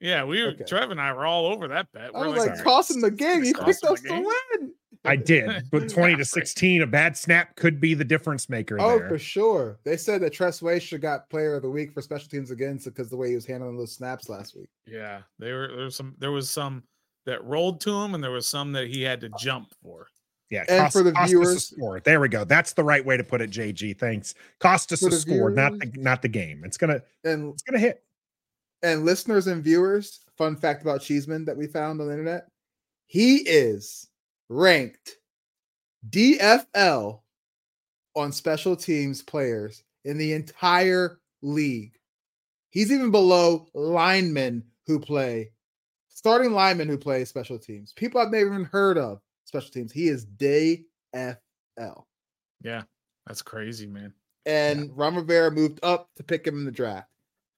Yeah, 0.00 0.24
we 0.24 0.42
were 0.42 0.50
Okay. 0.50 0.64
Trev 0.64 0.90
and 0.90 1.00
I 1.00 1.12
were 1.12 1.26
all 1.26 1.46
over 1.46 1.68
that 1.68 1.90
bet. 1.92 2.14
I 2.14 2.20
We're 2.20 2.28
was 2.30 2.38
like, 2.46 2.56
sorry. 2.56 2.64
tossing 2.64 3.00
the 3.00 3.10
game. 3.10 3.44
You 3.44 3.54
picked 3.54 3.84
us 3.84 4.00
to 4.02 4.12
win. 4.12 4.72
I 5.04 5.14
did, 5.16 5.62
but 5.70 5.88
20 5.88 6.16
to 6.16 6.24
16, 6.24 6.82
a 6.82 6.86
bad 6.86 7.16
snap 7.16 7.54
could 7.56 7.80
be 7.80 7.94
the 7.94 8.04
difference 8.04 8.48
maker 8.48 8.76
Oh, 8.80 8.98
there. 8.98 9.08
for 9.08 9.18
sure. 9.18 9.78
They 9.84 9.96
said 9.96 10.20
that 10.22 10.32
Tress 10.32 10.60
Way 10.60 10.80
should 10.80 11.00
got 11.00 11.30
player 11.30 11.54
of 11.54 11.62
the 11.62 11.70
week 11.70 11.92
for 11.92 12.02
special 12.02 12.28
teams 12.28 12.50
again 12.50 12.80
because 12.84 13.08
the 13.08 13.16
way 13.16 13.28
he 13.30 13.34
was 13.36 13.46
handling 13.46 13.76
those 13.78 13.92
snaps 13.92 14.28
last 14.28 14.56
week. 14.56 14.68
Yeah, 14.86 15.20
they 15.38 15.52
were 15.52 15.68
there 15.68 15.84
was 15.84 15.94
some 15.96 16.14
there 16.18 16.32
was 16.32 16.50
some 16.50 16.82
that 17.26 17.44
rolled 17.44 17.80
to 17.82 17.92
him 17.94 18.14
and 18.14 18.22
there 18.24 18.30
was 18.32 18.46
some 18.46 18.72
that 18.72 18.88
he 18.88 19.02
had 19.02 19.20
to 19.20 19.30
jump 19.38 19.68
for. 19.82 20.08
Yeah, 20.50 20.64
And 20.68 20.80
cost, 20.80 20.96
for 20.96 21.02
the 21.02 21.12
cost 21.12 21.24
us 21.24 21.28
a 21.28 21.36
viewers- 21.36 21.66
score. 21.68 22.00
There 22.00 22.20
we 22.20 22.28
go. 22.28 22.42
That's 22.44 22.72
the 22.72 22.82
right 22.84 23.04
way 23.04 23.16
to 23.18 23.24
put 23.24 23.40
it, 23.42 23.50
JG. 23.50 23.98
Thanks. 23.98 24.34
Cost 24.60 24.92
us 24.92 25.02
a 25.04 25.10
the 25.10 25.16
score, 25.16 25.50
not 25.50 25.78
the 25.78 25.92
not 25.96 26.22
the 26.22 26.28
game. 26.28 26.62
It's 26.64 26.76
gonna 26.76 27.02
And 27.24 27.52
it's 27.52 27.62
gonna 27.62 27.78
hit. 27.78 28.02
And 28.82 29.04
listeners 29.04 29.46
and 29.46 29.62
viewers, 29.62 30.20
fun 30.36 30.56
fact 30.56 30.82
about 30.82 31.02
Cheeseman 31.02 31.44
that 31.46 31.56
we 31.56 31.66
found 31.66 32.00
on 32.00 32.06
the 32.06 32.12
internet. 32.12 32.48
He 33.06 33.36
is 33.38 34.08
ranked 34.48 35.16
DFL 36.10 37.20
on 38.14 38.32
special 38.32 38.76
teams 38.76 39.22
players 39.22 39.82
in 40.04 40.18
the 40.18 40.32
entire 40.32 41.18
league. 41.42 41.98
He's 42.70 42.92
even 42.92 43.10
below 43.10 43.66
linemen 43.74 44.62
who 44.86 45.00
play 45.00 45.50
starting 46.18 46.52
linemen 46.52 46.88
who 46.88 46.98
play 46.98 47.24
special 47.24 47.58
teams. 47.58 47.92
People 47.92 48.20
I've 48.20 48.32
never 48.32 48.46
even 48.46 48.64
heard 48.64 48.98
of 48.98 49.20
special 49.44 49.70
teams. 49.70 49.92
He 49.92 50.08
is 50.08 50.26
DFL. 50.26 50.84
Yeah, 52.60 52.82
that's 53.26 53.40
crazy, 53.40 53.86
man. 53.86 54.12
And 54.44 54.96
Ron 54.96 55.14
Rivera 55.14 55.50
moved 55.50 55.78
up 55.84 56.08
to 56.16 56.24
pick 56.24 56.46
him 56.46 56.58
in 56.58 56.64
the 56.64 56.72
draft. 56.72 57.08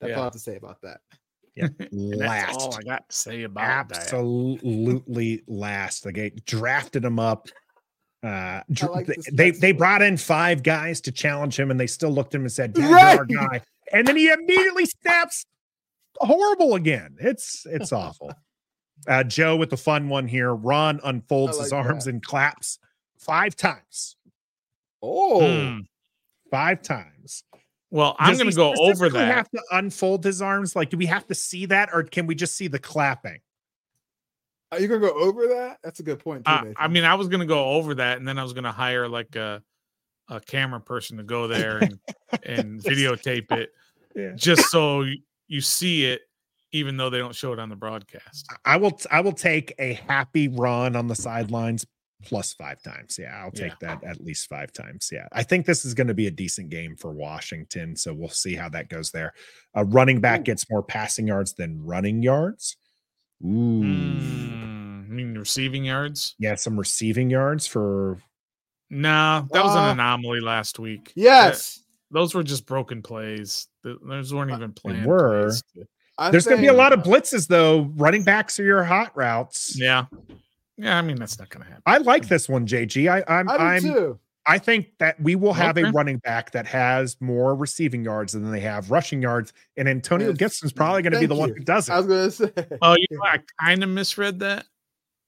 That's 0.01 0.13
all 0.15 0.21
I 0.21 0.25
have 0.25 0.33
to 0.33 0.39
say 0.39 0.57
about 0.57 0.81
that. 0.83 1.01
Yeah, 1.57 1.69
last. 1.93 2.47
that's 2.53 2.65
all. 2.65 2.75
I 2.77 2.83
got 2.83 3.09
to 3.09 3.17
say 3.17 3.43
about 3.43 3.89
that. 3.91 3.99
Absolutely 3.99 5.43
last. 5.49 6.05
The 6.05 6.13
gate 6.13 6.45
drafted 6.47 7.05
him 7.05 7.19
up. 7.19 7.49
Uh, 8.23 8.61
dr- 8.71 8.93
like 8.93 9.07
they- 9.07 9.17
they 9.33 9.51
they 9.51 9.73
brought 9.73 10.03
in 10.03 10.17
five 10.17 10.63
guys 10.63 11.01
to 11.03 11.13
challenge 11.13 11.59
him, 11.59 11.71
and 11.71 11.81
they 11.81 11.87
still 11.87 12.11
looked 12.11 12.35
at 12.35 12.39
him 12.39 12.43
and 12.45 12.53
said, 12.53 12.73
"Yeah, 12.77 12.89
you're 12.89 12.99
our 12.99 13.17
Right. 13.25 13.29
guy." 13.29 13.63
And 13.93 14.07
then 14.07 14.17
he 14.17 14.29
immediately 14.31 14.85
snaps 14.87 15.45
horrible 16.19 16.75
again. 16.75 17.17
It's 17.19 17.67
it's 17.67 17.93
awful. 17.93 18.33
Uh, 19.09 19.25
Joe 19.25 19.57
with 19.57 19.71
the 19.71 19.79
fun 19.79 20.11
one 20.11 20.29
here. 20.29 20.55
Ron 20.55 21.01
unfolds 21.03 21.59
his 21.59 21.73
arms 21.73 22.05
that. 22.05 22.11
and 22.11 22.23
claps 22.23 22.79
five 23.19 23.57
times. 23.57 24.15
Oh, 25.03 25.41
Hmm. 25.71 25.79
Five 26.51 26.83
times. 26.83 27.43
Well, 27.91 28.15
I'm 28.19 28.35
going 28.37 28.49
to 28.49 28.55
go 28.55 28.71
over 28.71 28.95
specifically 28.95 29.19
that. 29.21 29.35
Have 29.35 29.51
to 29.51 29.63
unfold 29.73 30.25
his 30.25 30.41
arms. 30.41 30.77
Like, 30.77 30.91
do 30.91 30.97
we 30.97 31.07
have 31.07 31.27
to 31.27 31.35
see 31.35 31.67
that, 31.67 31.91
or 31.93 32.05
can 32.05 32.27
we 32.27 32.35
just 32.35 32.57
see 32.57 32.69
the 32.69 32.79
clapping? 32.79 33.41
are 34.73 34.79
you 34.79 34.87
gonna 34.87 35.01
go 35.01 35.11
over 35.11 35.49
that? 35.49 35.79
That's 35.83 35.99
a 35.99 36.05
good 36.05 36.21
point. 36.21 36.45
Too, 36.45 36.53
Uh, 36.53 36.65
I 36.77 36.87
mean, 36.87 37.03
I 37.03 37.15
was 37.15 37.27
going 37.27 37.41
to 37.41 37.47
go 37.47 37.71
over 37.71 37.95
that, 37.97 38.19
and 38.19 38.29
then 38.29 38.39
I 38.39 38.45
was 38.45 38.53
going 38.53 38.65
to 38.65 38.73
hire 38.73 39.09
like 39.09 39.35
a 39.37 39.63
a 40.29 40.41
camera 40.41 40.81
person 40.81 41.17
to 41.17 41.25
go 41.25 41.49
there 41.49 41.79
and 41.79 41.99
and 42.45 42.81
videotape 42.81 43.51
it, 43.51 43.71
Yeah. 44.15 44.33
just 44.37 44.71
so 44.71 45.03
you, 45.03 45.19
you 45.49 45.61
see 45.61 46.07
it, 46.07 46.21
even 46.71 46.97
though 46.97 47.11
they 47.11 47.19
don't 47.19 47.35
show 47.35 47.53
it 47.53 47.59
on 47.59 47.69
the 47.69 47.75
broadcast. 47.75 48.47
I 48.65 48.77
will 48.77 48.97
I 49.11 49.23
will 49.23 49.33
take 49.33 49.75
a 49.81 49.95
happy 49.95 50.47
run 50.47 50.95
on 50.95 51.09
the 51.09 51.17
sidelines 51.17 51.85
plus 52.23 52.53
five 52.53 52.83
times. 52.83 53.19
Yeah, 53.19 53.41
I'll 53.43 53.51
take 53.51 53.79
that 53.81 54.03
at 54.05 54.21
least 54.25 54.49
five 54.49 54.73
times. 54.73 55.09
Yeah. 55.13 55.27
I 55.33 55.43
think 55.43 55.65
this 55.67 55.85
is 55.85 55.95
going 55.95 56.09
to 56.09 56.15
be 56.15 56.27
a 56.27 56.31
decent 56.31 56.69
game 56.71 56.97
for 56.97 57.13
Washington. 57.13 57.97
So 57.97 58.13
we'll 58.13 58.29
see 58.29 58.55
how 58.55 58.69
that 58.71 58.89
goes 58.89 59.11
there. 59.11 59.33
A 59.75 59.85
running 59.85 60.21
back 60.21 60.41
Ooh. 60.41 60.45
gets 60.45 60.69
more 60.71 60.83
passing 60.83 61.27
yards 61.27 61.55
than 61.55 61.85
running 61.85 62.23
yards. 62.23 62.77
Ooh. 63.43 63.83
Mm, 63.83 65.05
I 65.07 65.13
mean, 65.13 65.39
receiving 65.39 65.85
yards. 65.85 66.35
Yeah, 66.39 66.55
some 66.57 66.79
receiving 66.79 67.31
yards 67.31 67.67
for 67.67 68.19
No, 68.91 69.47
that 69.53 69.65
was 69.65 69.75
an 69.75 69.85
Uh, 69.89 69.93
anomaly 69.93 70.41
last 70.41 70.79
week. 70.79 71.13
yes, 71.15 71.77
That- 71.77 72.15
those 72.19 72.35
were 72.35 72.43
just 72.43 72.67
broken 72.67 73.03
plays. 73.03 73.69
Those 73.83 74.35
weren't 74.35 74.51
Uh, 74.53 74.57
even 74.57 74.73
planned. 74.73 75.07
were. 75.07 75.43
plays 75.45 75.63
to- 75.75 75.87
I 76.19 76.31
there's 76.31 76.45
going 76.45 76.59
to 76.59 76.63
be 76.63 76.69
a 76.69 76.73
lot 76.75 76.93
of 76.93 77.01
blitzes 77.01 77.47
though. 77.49 77.85
Running 77.97 78.25
backs 78.25 78.61
are 78.61 78.65
your 78.65 78.85
hot 78.85 79.17
routes. 79.17 79.75
Yeah, 79.79 80.05
yeah. 80.81 80.99
I 80.99 81.03
mean, 81.03 81.17
that's 81.17 81.39
not 81.39 81.49
going 81.51 81.63
to 81.63 81.69
happen. 81.69 81.83
I 81.87 81.99
like 81.99 82.29
this 82.29 82.49
one, 82.49 82.67
JG. 82.67 83.11
I, 83.11 83.23
I'm 83.39 83.49
I 83.49 83.57
do 83.57 83.63
I'm 83.63 83.83
too. 83.83 84.19
I 84.47 84.59
think 84.59 84.93
that 84.99 85.21
we 85.21 85.37
will 85.37 85.53
have 85.53 85.77
Okay. 85.77 85.87
a 85.89 85.93
running 85.93 86.17
back 86.19 86.51
that 86.53 86.67
has 86.67 87.17
more 87.21 87.55
receiving 87.55 88.03
yards 88.03 88.33
than 88.33 88.51
they 88.51 88.61
have 88.61 88.91
rushing 88.91 89.21
yards, 89.21 89.53
and 89.77 89.89
Antonio 89.89 90.29
Yes. 90.29 90.39
Gibson's 90.39 90.73
probably 90.73 91.03
going 91.03 91.13
to 91.13 91.19
be 91.21 91.27
Thank 91.27 91.29
the 91.29 91.41
one 91.41 91.49
who 91.51 91.63
does 91.63 91.89
it. 91.89 91.93
I 91.93 91.99
was 92.01 92.07
gonna 92.07 92.31
say. 92.31 92.53
Oh, 92.83 92.97
you 92.99 93.07
know, 93.11 93.23
I 93.23 93.39
kind 93.61 93.83
of 93.85 93.91
misread 93.91 94.39
that, 94.41 94.65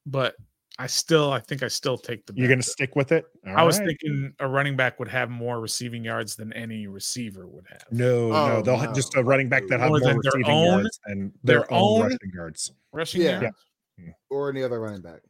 but 0.07 0.35
I 0.79 0.87
still, 0.87 1.31
I 1.31 1.41
think 1.41 1.63
I 1.63 1.69
still 1.69 1.99
take 1.99 2.25
the. 2.25 2.33
You're 2.35 2.49
going 2.49 2.59
to 2.63 2.67
stick 2.67 2.97
with 2.97 3.13
it? 3.13 3.27
I 3.47 3.63
was 3.63 3.77
thinking 3.79 4.33
a 4.41 4.49
running 4.49 4.75
back 4.77 4.99
would 4.99 5.09
have 5.09 5.29
more 5.29 5.61
receiving 5.61 6.03
yards 6.03 6.35
than 6.35 6.51
any 6.55 6.87
receiver 6.87 7.47
would 7.47 7.67
have. 7.69 7.85
no, 7.91 8.31
no, 8.31 8.35
Oh, 8.35 8.63
they'll 8.63 8.79
have 8.79 8.95
just 8.95 9.15
a 9.15 9.23
running 9.23 9.51
back 9.51 9.67
that 9.69 9.79
has 9.79 9.91
More 9.91 10.01
more, 10.01 10.09
than 10.09 10.21
their 10.23 10.33
receiving 10.35 10.51
own- 10.51 10.81
yards 10.81 11.01
and 11.05 11.33
their, 11.45 11.59
their 11.59 11.73
own, 11.73 11.81
own- 11.97 12.03
rushing 12.05 12.31
yards. 12.35 12.73
Rushing 12.93 13.21
Yeah. 13.21 13.41
yards. 13.43 14.17
or 14.31 14.49
any 14.49 14.63
other 14.63 14.81
running 14.81 15.03
back. 15.03 15.21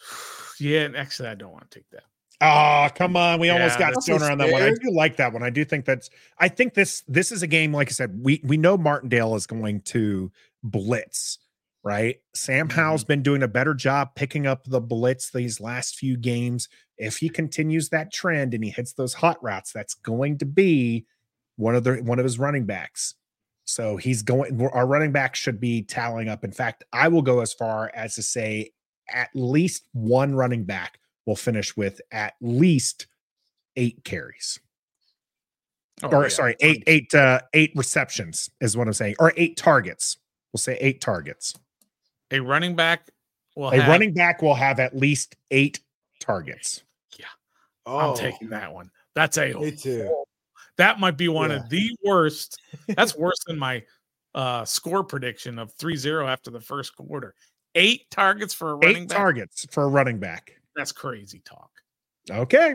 Yeah, 0.58 0.88
actually, 0.96 1.28
I 1.28 1.34
don't 1.34 1.52
want 1.52 1.70
to 1.70 1.78
take 1.78 1.90
that. 1.90 2.04
Oh, 2.40 2.88
come 2.94 3.16
on. 3.16 3.40
We 3.40 3.48
almost 3.50 3.78
got 3.78 4.02
stoner 4.02 4.30
on 4.30 4.38
that 4.38 4.50
one. 4.50 4.62
I 4.62 4.70
do 4.70 4.90
like 4.90 5.16
that 5.16 5.32
one. 5.32 5.42
I 5.42 5.50
do 5.50 5.64
think 5.64 5.84
that's 5.84 6.10
I 6.38 6.48
think 6.48 6.74
this 6.74 7.02
this 7.08 7.32
is 7.32 7.42
a 7.42 7.46
game, 7.46 7.72
like 7.72 7.88
I 7.88 7.92
said, 7.92 8.18
we 8.22 8.40
we 8.44 8.56
know 8.56 8.76
Martindale 8.76 9.34
is 9.36 9.46
going 9.46 9.80
to 9.82 10.30
blitz, 10.62 11.38
right? 11.82 12.16
Sam 12.34 12.68
Howell's 12.68 13.02
mm-hmm. 13.02 13.08
been 13.08 13.22
doing 13.22 13.42
a 13.42 13.48
better 13.48 13.72
job 13.72 14.14
picking 14.14 14.46
up 14.46 14.64
the 14.64 14.80
blitz 14.80 15.30
these 15.30 15.60
last 15.60 15.96
few 15.96 16.16
games. 16.16 16.68
If 16.98 17.18
he 17.18 17.28
continues 17.30 17.88
that 17.90 18.12
trend 18.12 18.52
and 18.52 18.62
he 18.62 18.70
hits 18.70 18.92
those 18.92 19.14
hot 19.14 19.42
routes, 19.42 19.72
that's 19.72 19.94
going 19.94 20.38
to 20.38 20.46
be 20.46 21.06
one 21.56 21.74
of 21.74 21.84
the 21.84 21.96
one 21.96 22.18
of 22.18 22.24
his 22.24 22.38
running 22.38 22.66
backs. 22.66 23.14
So 23.64 23.96
he's 23.96 24.22
going, 24.22 24.64
our 24.72 24.86
running 24.86 25.10
back 25.10 25.34
should 25.34 25.58
be 25.58 25.82
tallying 25.82 26.28
up. 26.28 26.44
In 26.44 26.52
fact, 26.52 26.84
I 26.92 27.08
will 27.08 27.22
go 27.22 27.40
as 27.40 27.52
far 27.52 27.90
as 27.94 28.14
to 28.14 28.22
say 28.22 28.70
at 29.10 29.30
least 29.34 29.88
one 29.92 30.34
running 30.34 30.64
back 30.64 30.98
will 31.26 31.36
finish 31.36 31.76
with 31.76 32.00
at 32.12 32.34
least 32.40 33.06
eight 33.76 34.02
carries. 34.04 34.60
Oh, 36.02 36.08
or 36.08 36.22
yeah. 36.24 36.28
sorry, 36.28 36.56
eight, 36.60 36.84
eight, 36.86 37.14
uh, 37.14 37.40
eight 37.54 37.72
receptions 37.74 38.50
is 38.60 38.76
what 38.76 38.86
I'm 38.86 38.92
saying, 38.92 39.16
or 39.18 39.32
eight 39.36 39.56
targets. 39.56 40.18
We'll 40.52 40.58
say 40.58 40.76
eight 40.80 41.00
targets. 41.00 41.54
A 42.30 42.40
running 42.40 42.76
back 42.76 43.08
will 43.54 43.70
A 43.70 43.76
have, 43.78 43.88
running 43.88 44.12
back 44.12 44.42
will 44.42 44.54
have 44.54 44.78
at 44.78 44.96
least 44.96 45.36
eight 45.50 45.80
targets. 46.20 46.82
Yeah, 47.18 47.26
oh, 47.86 48.10
I'm 48.10 48.16
taking 48.16 48.50
that 48.50 48.72
one. 48.72 48.90
That's 49.14 49.38
a 49.38 49.54
Me 49.54 49.70
too. 49.70 50.24
that 50.76 51.00
might 51.00 51.16
be 51.16 51.28
one 51.28 51.50
Yeah. 51.50 51.56
of 51.56 51.70
the 51.70 51.96
worst. 52.04 52.60
That's 52.88 53.16
worse 53.18 53.38
than 53.46 53.58
my 53.58 53.82
uh 54.34 54.66
score 54.66 55.02
prediction 55.02 55.58
of 55.58 55.74
3-0 55.78 56.28
after 56.28 56.50
the 56.50 56.60
first 56.60 56.94
quarter. 56.94 57.34
Eight 57.76 58.10
targets 58.10 58.52
for 58.54 58.72
a 58.72 58.74
running 58.74 59.02
Eight 59.04 59.08
back. 59.10 59.18
targets 59.18 59.66
for 59.70 59.84
a 59.84 59.88
running 59.88 60.18
back. 60.18 60.52
That's 60.74 60.90
crazy 60.92 61.40
talk. 61.44 61.70
Okay. 62.30 62.74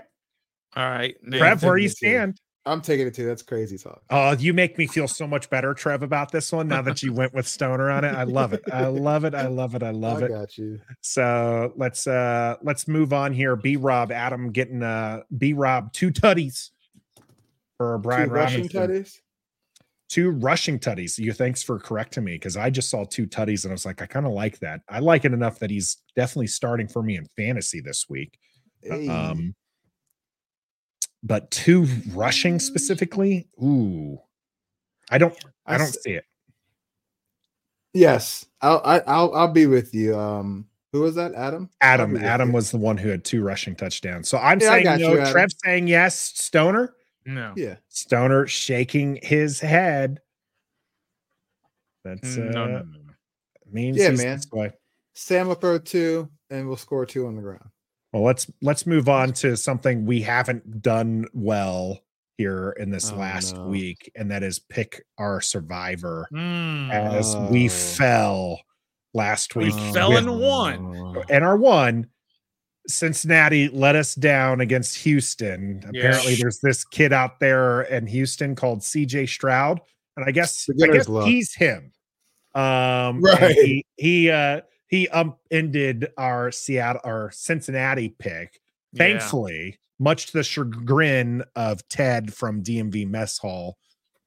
All 0.76 0.90
right. 0.90 1.16
Trev, 1.30 1.64
where 1.64 1.78
you 1.78 1.90
stand? 1.90 2.40
I'm 2.66 2.80
taking 2.82 3.08
it 3.08 3.16
too. 3.16 3.26
That's 3.26 3.42
crazy 3.42 3.78
talk. 3.80 4.04
Oh, 4.12 4.34
you 4.34 4.54
make 4.54 4.78
me 4.78 4.86
feel 4.86 5.08
so 5.08 5.26
much 5.26 5.50
better, 5.50 5.74
Trev, 5.74 6.04
about 6.04 6.32
this 6.32 6.52
one 6.52 6.68
now 6.68 6.84
that 6.84 7.02
you 7.02 7.12
went 7.12 7.34
with 7.34 7.48
Stoner 7.48 7.90
on 7.90 8.04
it. 8.04 8.14
I 8.14 8.22
love 8.24 8.54
it. 8.54 8.62
I 8.72 8.86
love 8.86 9.26
it. 9.26 9.34
I 9.34 9.48
love 9.48 9.74
it. 9.74 9.82
I 9.82 9.90
love 9.90 10.22
I 10.22 10.26
it. 10.26 10.30
got 10.30 10.58
you. 10.60 10.80
So 11.02 11.74
let's 11.76 12.06
uh 12.06 12.58
let's 12.62 12.88
move 12.88 13.14
on 13.14 13.34
here. 13.34 13.56
B 13.56 13.78
Rob 13.78 14.12
Adam 14.12 14.52
getting 14.52 14.84
uh 14.84 15.22
B 15.36 15.54
Rob 15.54 15.92
two 15.92 16.12
tutties 16.12 16.70
for 17.78 17.98
Brian 17.98 18.30
Two 18.30 18.36
rushing 18.36 18.70
Robinson. 18.72 18.90
tutties. 18.90 19.20
Two 20.12 20.32
rushing 20.32 20.78
tutties. 20.78 21.18
You 21.18 21.32
thanks 21.32 21.64
for 21.64 21.80
correcting 21.80 22.26
me 22.26 22.34
because 22.34 22.58
I 22.58 22.70
just 22.70 22.90
saw 22.90 23.06
two 23.06 23.26
tutties 23.26 23.64
and 23.64 23.72
I 23.72 23.76
was 23.76 23.86
like, 23.86 24.02
I 24.02 24.06
kind 24.06 24.26
of 24.26 24.34
like 24.34 24.60
that. 24.60 24.82
I 24.90 25.00
like 25.00 25.24
it 25.24 25.32
enough 25.32 25.58
that 25.60 25.70
he's 25.70 26.00
definitely 26.18 26.48
starting 26.48 26.90
for 26.90 27.02
me 27.02 27.16
in 27.16 27.26
fantasy 27.38 27.80
this 27.80 28.08
week. 28.10 28.38
Hey. 28.82 29.08
Um 29.08 29.56
but 31.24 31.50
two 31.50 31.88
rushing 32.12 32.60
specifically, 32.60 33.48
ooh. 33.64 34.20
I 35.10 35.18
don't 35.18 35.34
I 35.66 35.78
don't 35.78 35.96
see 35.96 36.12
it. 36.12 36.26
Yes, 37.94 38.46
I'll 38.62 38.82
I, 38.84 39.00
I'll 39.08 39.34
I'll 39.34 39.54
be 39.54 39.66
with 39.66 39.94
you. 39.94 40.18
Um, 40.20 40.68
who 40.92 41.04
was 41.04 41.16
that? 41.16 41.34
Adam. 41.36 41.70
Adam. 41.80 42.18
Adam 42.18 42.50
you. 42.50 42.56
was 42.56 42.72
the 42.72 42.78
one 42.78 42.98
who 42.98 43.08
had 43.08 43.24
two 43.24 43.44
rushing 43.44 43.78
touchdowns. 43.78 44.28
So 44.28 44.38
I'm 44.40 44.60
Yeah, 44.60 44.68
saying 44.72 44.84
no. 44.84 44.96
you, 44.96 45.20
Adam. 45.22 45.32
Trev 45.32 45.50
saying 45.64 45.88
yes. 45.88 46.18
Stoner. 46.18 46.96
No. 47.26 47.54
Yeah. 47.56 47.76
Stoner 47.90 48.48
shaking 48.48 49.20
his 49.22 49.60
head. 49.60 50.20
That's 52.04 52.38
uh, 52.38 52.42
no, 52.42 52.50
no, 52.66 52.66
no, 52.68 52.80
no. 52.80 53.14
means 53.72 53.98
Yeah, 53.98 54.10
man. 54.12 54.40
this. 54.52 54.72
Sam 55.14 55.48
will 55.48 55.56
throw 55.56 55.78
two, 55.78 56.30
and 56.50 56.68
we'll 56.68 56.78
score 56.78 57.06
two 57.06 57.28
on 57.28 57.36
the 57.36 57.42
ground. 57.42 57.70
Well, 58.14 58.24
let's 58.24 58.50
let's 58.62 58.86
move 58.88 59.08
on 59.08 59.34
to 59.34 59.56
something 59.56 60.06
we 60.06 60.22
haven't 60.22 60.82
done 60.82 61.26
well 61.34 62.00
here 62.38 62.72
in 62.80 62.90
this 62.90 63.12
Oh, 63.12 63.18
last 63.18 63.56
no. 63.56 63.68
week, 63.68 64.12
and 64.16 64.32
that 64.32 64.42
is 64.44 64.58
pick 64.60 65.04
our 65.18 65.42
survivor 65.42 66.28
Mm. 66.34 66.92
as 66.92 67.36
we 67.52 67.68
Oh. 67.68 67.70
fell 67.70 68.62
last 69.14 69.56
week, 69.56 69.76
We 69.76 69.94
fell 69.94 70.10
with- 70.10 70.24
in 70.24 70.40
one. 70.40 71.24
and 71.30 71.44
our 71.44 71.58
one 71.58 72.08
Cincinnati 72.88 73.70
let 73.70 73.96
us 73.96 74.16
down 74.16 74.62
against 74.62 74.98
Houston. 75.00 75.84
Apparently, 75.88 76.34
Yeah. 76.34 76.38
there's 76.42 76.60
this 76.60 76.84
kid 76.84 77.14
out 77.14 77.40
there 77.40 77.84
in 77.84 78.08
Houston 78.08 78.56
called 78.56 78.80
CJ 78.82 79.26
Stroud, 79.28 79.80
and 80.18 80.26
I 80.26 80.32
guess 80.32 80.68
I 80.82 80.88
guess 80.88 81.08
he's 81.26 81.54
him. 81.54 81.92
Um, 82.56 83.22
Right. 83.22 83.56
He 83.56 83.86
he 83.98 84.30
uh 84.30 84.62
he 84.88 85.08
upended 85.10 86.08
our 86.18 86.52
Seattle 86.52 87.02
our 87.04 87.32
Cincinnati 87.32 88.10
pick. 88.20 88.60
Yeah. 88.94 88.98
Thankfully, 89.20 89.78
much 90.00 90.28
to 90.28 90.34
the 90.34 90.44
chagrin 90.44 91.44
of 91.56 91.88
Ted 91.88 92.34
from 92.34 92.62
DMV 92.64 93.08
Mess 93.08 93.38
Hall, 93.38 93.78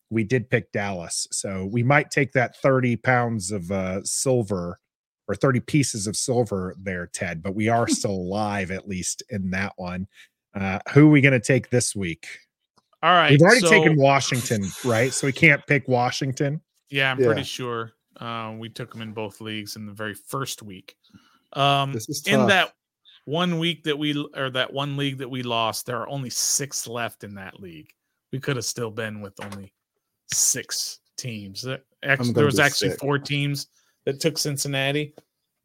we 0.08 0.24
did 0.24 0.48
pick 0.48 0.72
Dallas. 0.72 1.26
So 1.32 1.66
we 1.66 1.82
might 1.82 2.10
take 2.10 2.32
that 2.32 2.56
30 2.56 2.96
pounds 2.96 3.50
of 3.50 3.70
uh, 3.70 4.02
silver 4.04 4.78
or 5.28 5.34
30 5.34 5.60
pieces 5.60 6.06
of 6.06 6.16
silver 6.16 6.74
there, 6.80 7.06
Ted, 7.06 7.42
but 7.42 7.54
we 7.54 7.68
are 7.68 7.88
still 7.88 8.10
alive 8.12 8.70
at 8.70 8.88
least 8.88 9.22
in 9.30 9.50
that 9.50 9.72
one. 9.76 10.06
Uh, 10.54 10.78
who 10.92 11.06
are 11.08 11.10
we 11.10 11.20
going 11.20 11.32
to 11.32 11.40
take 11.40 11.70
this 11.70 11.96
week? 11.96 12.26
All 13.02 13.12
right. 13.12 13.30
We've 13.30 13.40
already 13.42 13.60
so- 13.60 13.70
taken 13.70 13.96
Washington, 13.96 14.64
right? 14.84 15.12
So 15.12 15.26
we 15.26 15.32
can't 15.32 15.64
pick 15.66 15.88
Washington. 15.88 16.60
Yeah, 16.90 17.10
I'm 17.10 17.18
Yeah. 17.20 17.26
pretty 17.26 17.42
sure. 17.42 17.92
Um, 18.18 18.58
we 18.60 18.68
took 18.68 18.92
them 18.92 19.02
in 19.02 19.12
both 19.12 19.40
leagues 19.40 19.74
in 19.76 19.86
the 19.86 19.92
very 19.92 20.14
first 20.14 20.62
week. 20.62 20.96
Um, 21.54 21.92
This 21.92 22.08
is 22.08 22.22
in 22.26 22.46
that 22.46 22.72
one 23.24 23.58
week 23.58 23.84
that 23.84 23.98
we 23.98 24.14
or 24.34 24.50
that 24.50 24.72
one 24.72 24.96
league 24.96 25.18
that 25.18 25.28
we 25.28 25.42
lost, 25.42 25.86
there 25.86 25.98
are 26.00 26.08
only 26.08 26.30
six 26.30 26.86
left 26.86 27.24
in 27.24 27.34
that 27.34 27.58
league. 27.58 27.90
We 28.32 28.38
could 28.38 28.54
have 28.56 28.64
still 28.64 28.90
been 28.90 29.20
with 29.20 29.34
only 29.44 29.72
six 30.32 31.00
teams. 31.16 31.62
There- 31.62 31.82
Actually, 32.04 32.32
there 32.34 32.44
was 32.46 32.60
actually 32.60 32.90
sick. 32.90 33.00
four 33.00 33.18
teams 33.18 33.68
that 34.04 34.20
took 34.20 34.38
Cincinnati, 34.38 35.14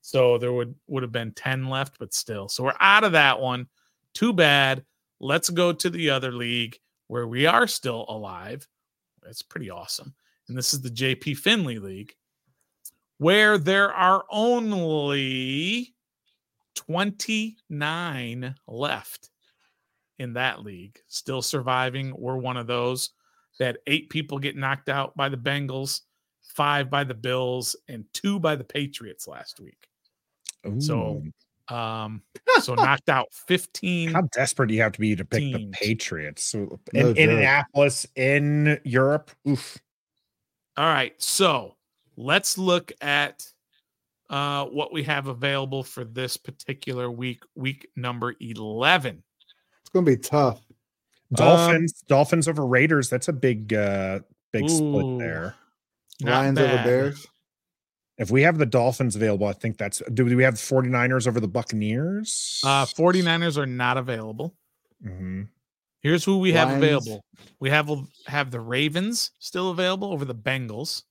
so 0.02 0.38
there 0.38 0.54
would 0.54 0.76
would 0.88 1.04
have 1.04 1.12
been 1.12 1.34
ten 1.34 1.68
left, 1.68 1.98
but 2.00 2.14
still, 2.14 2.48
so 2.48 2.64
we're 2.64 2.74
out 2.80 3.04
of 3.04 3.12
that 3.14 3.40
one. 3.40 3.68
Too 4.14 4.34
bad. 4.34 4.84
Let's 5.20 5.50
go 5.50 5.74
to 5.74 5.90
the 5.90 6.10
other 6.10 6.32
league 6.32 6.78
where 7.08 7.28
we 7.28 7.46
are 7.46 7.68
still 7.68 8.06
alive. 8.08 8.68
It's 9.28 9.42
pretty 9.42 9.70
awesome, 9.70 10.14
and 10.48 10.58
this 10.58 10.74
is 10.74 10.82
the 10.82 10.90
JP 10.90 11.38
Finlay 11.38 11.78
League, 11.78 12.14
where 13.18 13.58
there 13.58 13.94
are 13.94 14.24
only 14.30 15.94
29 16.76 18.56
left 18.68 19.30
in 20.18 20.34
that 20.34 20.64
league. 20.64 21.00
Still 21.08 21.42
surviving. 21.42 22.14
We're 22.18 22.38
one 22.38 22.58
of 22.58 22.68
those 22.68 23.12
that 23.60 23.78
eight 23.88 24.10
people 24.10 24.40
get 24.40 24.56
knocked 24.56 24.90
out 24.90 25.16
by 25.18 25.30
the 25.30 25.38
Bengals, 25.38 26.02
five 26.50 26.90
by 26.90 27.04
the 27.04 27.14
Bills, 27.14 27.76
and 27.88 28.06
two 28.14 28.40
by 28.40 28.56
the 28.56 28.64
Patriots 28.64 29.28
last 29.28 29.60
week. 29.60 29.88
So, 30.80 31.24
Um, 31.70 32.22
so 32.62 32.74
knocked 32.76 33.10
out 33.10 33.28
15. 33.32 34.12
how 34.12 34.22
desperate 34.34 34.68
do 34.68 34.74
you 34.74 34.82
have 34.82 34.92
to 34.94 35.00
be 35.00 35.16
to 35.16 35.24
pick 35.24 35.54
the. 35.54 35.70
Patriots? 35.72 36.44
So 36.44 36.80
No 36.94 37.00
in 37.00 37.06
joke. 37.08 37.18
Indianapolis, 37.18 38.06
in 38.16 38.80
Europe. 38.84 39.32
Oof. 39.48 39.78
All 40.76 40.86
right, 40.86 41.14
so 41.22 41.76
let's 42.18 42.58
look 42.58 42.92
at 43.02 43.46
uh, 44.30 44.66
what 44.66 44.92
we 44.94 45.04
have 45.04 45.28
available 45.28 45.84
for 45.84 46.04
this 46.04 46.38
particular 46.38 47.10
week, 47.10 47.44
week 47.56 47.88
number 47.96 48.36
11. 48.40 49.24
It's 49.82 49.90
gonna 49.90 50.06
be 50.06 50.18
tough. 50.18 50.62
Dolphins, 51.34 52.02
Dolphins 52.08 52.48
over 52.48 52.66
Raiders. 52.66 53.10
That's 53.10 53.28
a 53.28 53.34
big, 53.34 53.74
uh, 53.74 54.20
big 54.52 54.64
Ooh. 54.66 54.70
split 54.70 55.20
there. 55.20 55.56
Not 56.22 56.32
Lions 56.40 56.60
over. 56.60 56.84
Bears. 56.84 57.28
If 58.18 58.30
we 58.32 58.42
have 58.42 58.58
the 58.58 58.66
Dolphins 58.66 59.16
available, 59.16 59.48
I 59.48 59.54
think 59.54 59.78
that's. 59.78 60.02
Do 60.14 60.26
we 60.26 60.44
have 60.44 60.56
49ers 60.56 61.28
over 61.28 61.40
the 61.40 61.48
Buccaneers? 61.48 62.60
Uh, 62.66 62.86
49ers 62.86 63.58
are 63.58 63.66
not 63.66 63.98
available. 63.98 64.56
Mhm. 65.04 65.48
Here's 66.02 66.24
who 66.26 66.40
we 66.40 66.52
have 66.54 66.70
available. 66.72 67.24
We 67.60 67.70
have 67.70 67.90
have 68.28 68.52
the 68.52 68.60
Ravens 68.60 69.32
still 69.40 69.70
available 69.72 70.12
over 70.12 70.26
the 70.26 70.36
Bengals. 70.36 71.04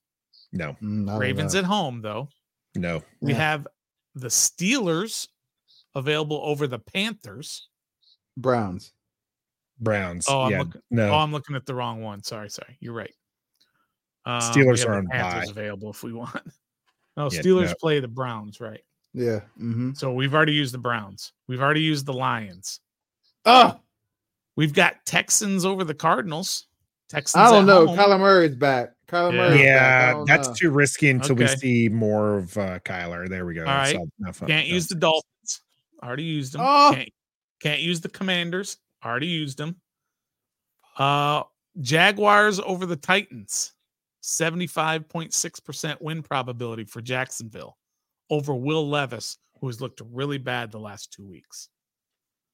No, 0.52 0.74
Mm, 0.82 1.06
don't 1.06 1.18
Ravens 1.18 1.52
know. 1.54 1.60
at 1.60 1.64
home 1.66 2.00
though. 2.02 2.28
no. 2.74 3.02
We 3.20 3.32
Yeah. 3.32 3.38
have 3.38 3.66
the 4.14 4.28
Steelers 4.28 5.28
available 5.94 6.40
over 6.44 6.66
the 6.66 6.78
Panthers. 6.78 7.68
Browns. 8.36 8.92
Browns. 9.80 10.26
Oh, 10.28 10.42
I'm 10.42 10.50
yeah, 10.52 10.58
looking- 10.60 10.82
no. 10.90 11.10
Oh, 11.10 11.16
I'm 11.18 11.32
looking 11.32 11.54
at 11.56 11.66
the 11.66 11.74
wrong 11.74 12.02
one. 12.02 12.22
Sorry, 12.22 12.50
sorry. 12.50 12.76
You're 12.80 12.94
right. 12.94 13.14
Um, 14.28 14.40
Steelers 14.42 14.86
are 14.86 14.94
on 14.94 15.06
Panthers 15.08 15.46
bye. 15.52 15.60
available 15.60 15.90
if 15.90 16.02
we 16.02 16.12
want. 16.12 16.40
No, 17.16 17.28
Yeah, 17.32 17.40
Steelers 17.40 17.68
no. 17.68 17.74
play 17.80 17.98
the 17.98 18.06
Browns, 18.08 18.60
right? 18.60 18.80
Yeah. 19.14 19.40
Mm-hmm. 19.58 19.94
So 19.94 20.12
we've 20.12 20.34
already 20.34 20.52
used 20.52 20.72
the 20.74 20.78
Browns. 20.78 21.32
We've 21.48 21.60
already 21.60 21.80
used 21.80 22.06
the 22.06 22.12
Lions. 22.12 22.78
Ah, 23.44 23.80
We've 24.54 24.72
got 24.74 24.96
Texans 25.06 25.64
over 25.64 25.82
the 25.82 25.94
Cardinals. 25.94 26.66
Texans. 27.08 27.40
I 27.40 27.50
don't 27.50 27.64
know. 27.66 27.86
home. 27.86 27.96
Kyler 27.96 28.20
Murray's 28.20 28.54
back. 28.54 28.90
Kyler 29.08 29.32
Yeah. 29.32 29.38
Murray's 29.38 29.60
yeah, 29.60 30.12
don't 30.12 30.26
that's 30.26 30.48
know. 30.48 30.54
too 30.54 30.70
risky 30.70 31.08
until 31.10 31.36
we 31.36 31.46
see 31.48 31.88
more 31.88 32.38
of 32.38 32.56
uh, 32.58 32.78
Kyler. 32.80 33.28
There 33.28 33.46
we 33.46 33.54
go. 33.54 33.62
All 33.62 33.66
right. 33.66 33.96
So, 34.34 34.46
Can't 34.46 34.66
use 34.66 34.86
the 34.88 34.94
Dolphins. 34.96 35.62
Already 36.02 36.24
used 36.24 36.52
them. 36.52 36.60
Oh. 36.62 36.90
Can't, 36.94 37.08
can't 37.60 37.80
use 37.80 38.00
the 38.00 38.10
Commanders. 38.10 38.76
Already 39.04 39.28
used 39.28 39.58
them. 39.58 39.76
Uh 40.98 41.44
Jaguars 41.80 42.60
over 42.60 42.84
the 42.86 42.96
Titans. 42.96 43.72
75.6% 44.28 46.00
win 46.00 46.22
probability 46.22 46.84
for 46.84 47.00
Jacksonville 47.00 47.76
over 48.30 48.54
Will 48.54 48.88
Levis, 48.88 49.38
who 49.60 49.66
has 49.68 49.80
looked 49.80 50.02
really 50.12 50.38
bad 50.38 50.70
the 50.70 50.78
last 50.78 51.12
two 51.12 51.26
weeks. 51.26 51.68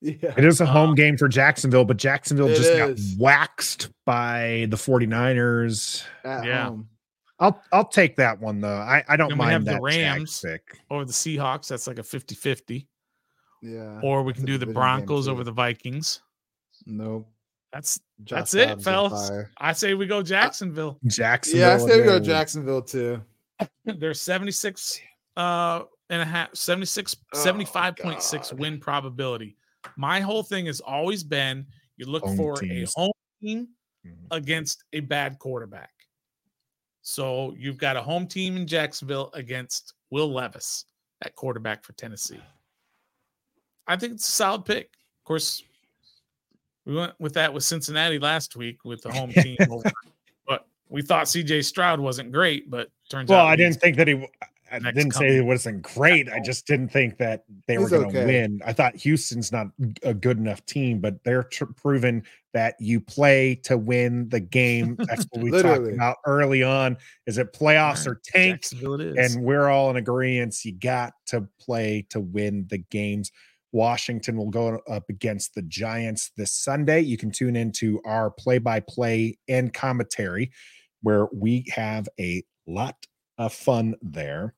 Yeah. 0.01 0.35
It 0.37 0.45
is 0.45 0.61
a 0.61 0.67
home 0.67 0.91
Um, 0.91 0.95
game 0.95 1.17
for 1.17 1.29
Jacksonville, 1.29 1.85
but 1.85 1.97
Jacksonville 1.97 2.49
just 2.49 2.63
is. 2.71 3.15
got 3.15 3.21
waxed 3.21 3.91
by 4.05 4.67
the 4.69 4.77
49ers. 4.77 6.05
At 6.25 6.45
Yeah. 6.45 6.67
home. 6.67 6.89
I'll 7.41 7.61
I'll 7.73 7.87
take 7.89 8.15
that 8.17 8.39
one 8.41 8.61
though. 8.61 8.77
I, 8.77 9.03
I 9.09 9.17
don't 9.17 9.29
Then 9.31 9.39
we 9.39 9.45
mind 9.45 9.53
have 9.53 9.65
the 9.65 9.73
that 9.73 9.83
Rams. 9.83 10.41
Jags 10.41 10.41
pick. 10.41 10.81
Over 10.91 11.05
the 11.05 11.13
Seahawks, 11.13 11.67
that's 11.69 11.87
like 11.89 11.99
a 11.99 12.03
50 12.05 12.35
50. 12.37 12.89
Yeah. 13.63 13.99
Or 14.03 14.23
we 14.23 14.33
can 14.33 14.45
do 14.45 14.57
the 14.59 14.67
Broncos 14.67 15.27
over 15.27 15.43
the 15.43 15.51
Vikings. 15.53 16.21
Nope. 16.87 17.29
That's 17.75 17.99
Josh 18.23 18.39
That's 18.39 18.55
it, 18.55 18.83
fellas. 18.83 19.31
I 19.59 19.73
say 19.73 19.95
we 19.95 20.07
go 20.07 20.23
Jacksonville. 20.23 20.99
Jacksonville. 21.07 21.69
Yeah, 21.69 21.75
I 21.75 21.79
say 21.79 21.99
we 22.01 22.05
go. 22.07 22.21
Jacksonville 22.21 22.83
too. 22.83 23.21
There's 23.85 24.21
76 24.21 25.01
uh 25.37 25.83
and 26.11 26.23
a 26.23 26.25
half 26.25 26.55
76 26.55 27.17
Oh, 27.35 27.39
75.6 27.45 28.53
win 28.59 28.79
probability. 28.79 29.57
My 29.97 30.21
whole 30.21 30.45
thing 30.45 30.67
has 30.67 30.81
always 30.81 31.25
been 31.25 31.67
you 31.97 32.07
look 32.07 32.23
Home 32.25 32.37
for 32.37 32.55
teams. 32.57 32.93
a 32.97 33.01
home 33.01 33.13
team 33.43 33.69
Mhm. 34.07 34.13
against 34.31 34.85
a 34.93 35.01
bad 35.01 35.39
quarterback. 35.41 35.91
So 37.03 37.55
you've 37.59 37.79
got 37.79 37.97
a 37.97 38.03
home 38.03 38.27
team 38.29 38.57
in 38.57 38.67
Jacksonville 38.69 39.31
against 39.35 39.95
Will 40.11 40.33
Levis 40.33 40.85
at 41.23 41.35
quarterback 41.35 41.83
for 41.85 41.93
Tennessee. 41.95 42.41
I 43.89 43.97
think 43.97 44.15
it's 44.15 44.29
a 44.29 44.33
solid 44.33 44.65
pick. 44.65 44.87
Of 44.87 45.25
course, 45.25 45.63
we 46.85 46.95
went 46.95 47.13
with 47.19 47.35
that 47.35 47.53
with 47.53 47.65
Cincinnati 47.65 48.19
last 48.19 48.57
week 48.57 48.85
with 48.85 49.03
the 49.03 49.13
home 49.13 49.31
team, 49.33 49.57
but 50.47 50.67
we 50.89 51.03
thought 51.03 51.27
CJ 51.27 51.65
Stroud 51.65 52.01
wasn't 52.01 52.31
great, 52.33 52.71
but 52.71 52.91
turns 53.09 53.29
Well, 53.31 53.41
out 53.41 53.45
Well, 53.45 53.53
I 53.53 53.57
didn't 53.57 53.81
think 53.81 53.97
that 53.97 54.09
he. 54.09 54.27
I 54.73 54.79
didn't 54.91 55.13
say 55.13 55.27
coming. 55.27 55.37
it 55.37 55.45
wasn't 55.45 55.83
great. 55.83 56.29
I 56.29 56.41
just 56.41 56.67
didn't 56.67 56.89
think 56.89 57.17
that 57.19 57.45
they 57.69 57.75
He's 57.75 57.83
were 57.83 57.89
going 57.91 58.11
to 58.11 58.19
okay. 58.19 58.27
win. 58.27 58.61
I 58.67 58.73
thought 58.73 58.97
Houston's 58.97 59.53
not 59.53 59.69
a 60.03 60.13
good 60.13 60.37
enough 60.39 60.67
team, 60.67 60.99
but 60.99 61.23
they're 61.23 61.45
tr- 61.45 61.67
proven 61.67 62.25
that 62.55 62.75
you 62.81 62.99
play 63.01 63.55
to 63.65 63.77
win 63.79 64.29
the 64.31 64.41
game. 64.41 64.97
That's 65.09 65.27
what 65.31 65.45
we 65.45 65.51
talked 65.53 65.87
about 65.87 66.17
early 66.27 66.65
on. 66.65 66.97
Is 67.27 67.39
it 67.39 67.53
playoffs 67.53 68.05
or 68.07 68.21
tanks? 68.25 68.71
Jacksonville 68.71 69.17
and 69.17 69.45
we're 69.45 69.69
all 69.69 69.91
in 69.91 69.97
agreement. 69.97 70.65
You 70.65 70.73
got 70.73 71.13
to 71.27 71.47
play 71.61 72.07
to 72.11 72.19
win 72.19 72.67
the 72.69 72.79
games. 72.79 73.31
Washington 73.75 74.37
will 74.37 74.51
go 74.51 74.79
up 74.89 75.11
against 75.11 75.55
the 75.55 75.63
Giants 75.63 76.31
this 76.37 76.53
Sunday. 76.53 77.01
You 77.01 77.19
can 77.19 77.33
tune 77.33 77.57
into 77.57 78.01
our 78.07 78.31
play 78.31 78.59
by 78.59 78.81
play 78.81 79.37
and 79.49 79.75
commentary 79.75 80.53
where 81.03 81.27
we 81.35 81.67
have 81.75 82.09
a 82.19 82.45
lot 82.69 82.95
of 83.37 83.53
fun 83.53 83.97
there. 84.01 84.55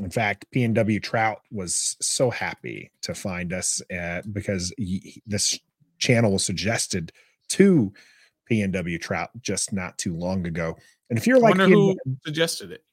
In 0.00 0.08
fact, 0.08 0.46
PNW 0.54 1.02
Trout 1.02 1.40
was 1.50 1.96
so 2.00 2.30
happy 2.30 2.92
to 3.02 3.12
find 3.12 3.52
us 3.52 3.82
uh, 3.92 4.22
because 4.32 4.72
he, 4.78 5.20
this 5.26 5.58
channel 5.98 6.32
was 6.32 6.44
suggested 6.44 7.12
to 7.48 7.92
PNW 8.50 9.00
Trout 9.00 9.30
just 9.40 9.72
not 9.72 9.98
too 9.98 10.14
long 10.14 10.46
ago. 10.46 10.76
And 11.10 11.18
if 11.18 11.26
you're 11.26 11.38
I 11.38 11.50
like 11.50 11.56
who 11.56 11.96
suggested 12.24 12.70
it. 12.70 12.84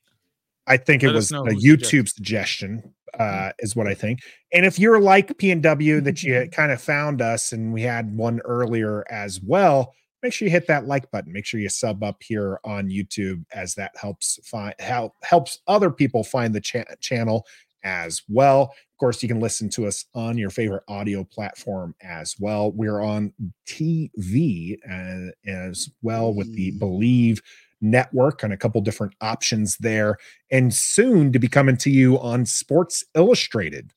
I 0.67 0.77
think 0.77 1.03
it 1.03 1.07
Let 1.07 1.15
us 1.15 1.31
was 1.31 1.53
a 1.53 1.55
YouTube 1.55 2.07
suggestion, 2.07 2.93
uh, 3.19 3.51
is 3.59 3.75
what 3.75 3.87
I 3.87 3.93
think. 3.93 4.19
And 4.53 4.65
if 4.65 4.77
you're 4.77 4.99
like 4.99 5.37
PNW 5.37 6.03
that 6.03 6.23
you 6.23 6.47
kind 6.51 6.71
of 6.71 6.81
found 6.81 7.21
us 7.21 7.51
and 7.51 7.73
we 7.73 7.81
had 7.81 8.15
one 8.15 8.39
earlier 8.41 9.03
as 9.09 9.41
well, 9.41 9.93
make 10.21 10.33
sure 10.33 10.47
you 10.47 10.51
hit 10.51 10.67
that 10.67 10.85
like 10.85 11.09
button. 11.11 11.33
Make 11.33 11.45
sure 11.45 11.59
you 11.59 11.69
sub 11.69 12.03
up 12.03 12.21
here 12.21 12.59
on 12.63 12.89
YouTube 12.89 13.43
as 13.53 13.73
that 13.75 13.91
helps 13.95 14.39
find 14.43 14.75
help 14.79 15.13
helps 15.23 15.59
other 15.67 15.89
people 15.89 16.23
find 16.23 16.53
the 16.53 16.61
cha- 16.61 16.83
channel 16.99 17.45
as 17.83 18.21
well. 18.29 18.63
Of 18.63 18.97
course, 18.99 19.23
you 19.23 19.29
can 19.29 19.39
listen 19.39 19.69
to 19.71 19.87
us 19.87 20.05
on 20.13 20.37
your 20.37 20.51
favorite 20.51 20.83
audio 20.87 21.23
platform 21.23 21.95
as 22.01 22.35
well. 22.39 22.71
We're 22.71 23.01
on 23.01 23.33
TV 23.67 24.77
uh, 24.89 25.31
as 25.49 25.89
well 26.03 26.33
with 26.33 26.53
the. 26.53 26.71
Believe 26.71 27.41
network 27.81 28.43
and 28.43 28.53
a 28.53 28.57
couple 28.57 28.79
different 28.81 29.13
options 29.21 29.77
there 29.77 30.17
and 30.51 30.73
soon 30.73 31.31
to 31.33 31.39
be 31.39 31.47
coming 31.47 31.77
to 31.77 31.89
you 31.89 32.19
on 32.19 32.45
Sports 32.45 33.03
Illustrated. 33.15 33.91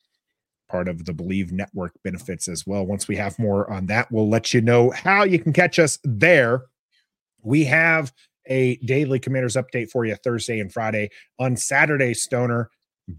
Part 0.70 0.88
of 0.88 1.04
the 1.04 1.12
Believe 1.12 1.52
Network 1.52 1.92
benefits 2.02 2.48
as 2.48 2.66
well. 2.66 2.84
Once 2.84 3.06
we 3.06 3.16
have 3.16 3.38
more 3.38 3.70
on 3.70 3.86
that, 3.86 4.10
we'll 4.10 4.28
let 4.28 4.54
you 4.54 4.60
know 4.60 4.90
how 4.90 5.22
you 5.22 5.38
can 5.38 5.52
catch 5.52 5.78
us 5.78 5.98
there. 6.02 6.64
We 7.42 7.64
have 7.64 8.12
a 8.46 8.76
daily 8.76 9.18
commanders 9.18 9.56
update 9.56 9.90
for 9.90 10.04
you 10.04 10.16
Thursday 10.16 10.60
and 10.60 10.72
Friday. 10.72 11.10
On 11.38 11.56
Saturday, 11.56 12.14
Stoner, 12.14 12.70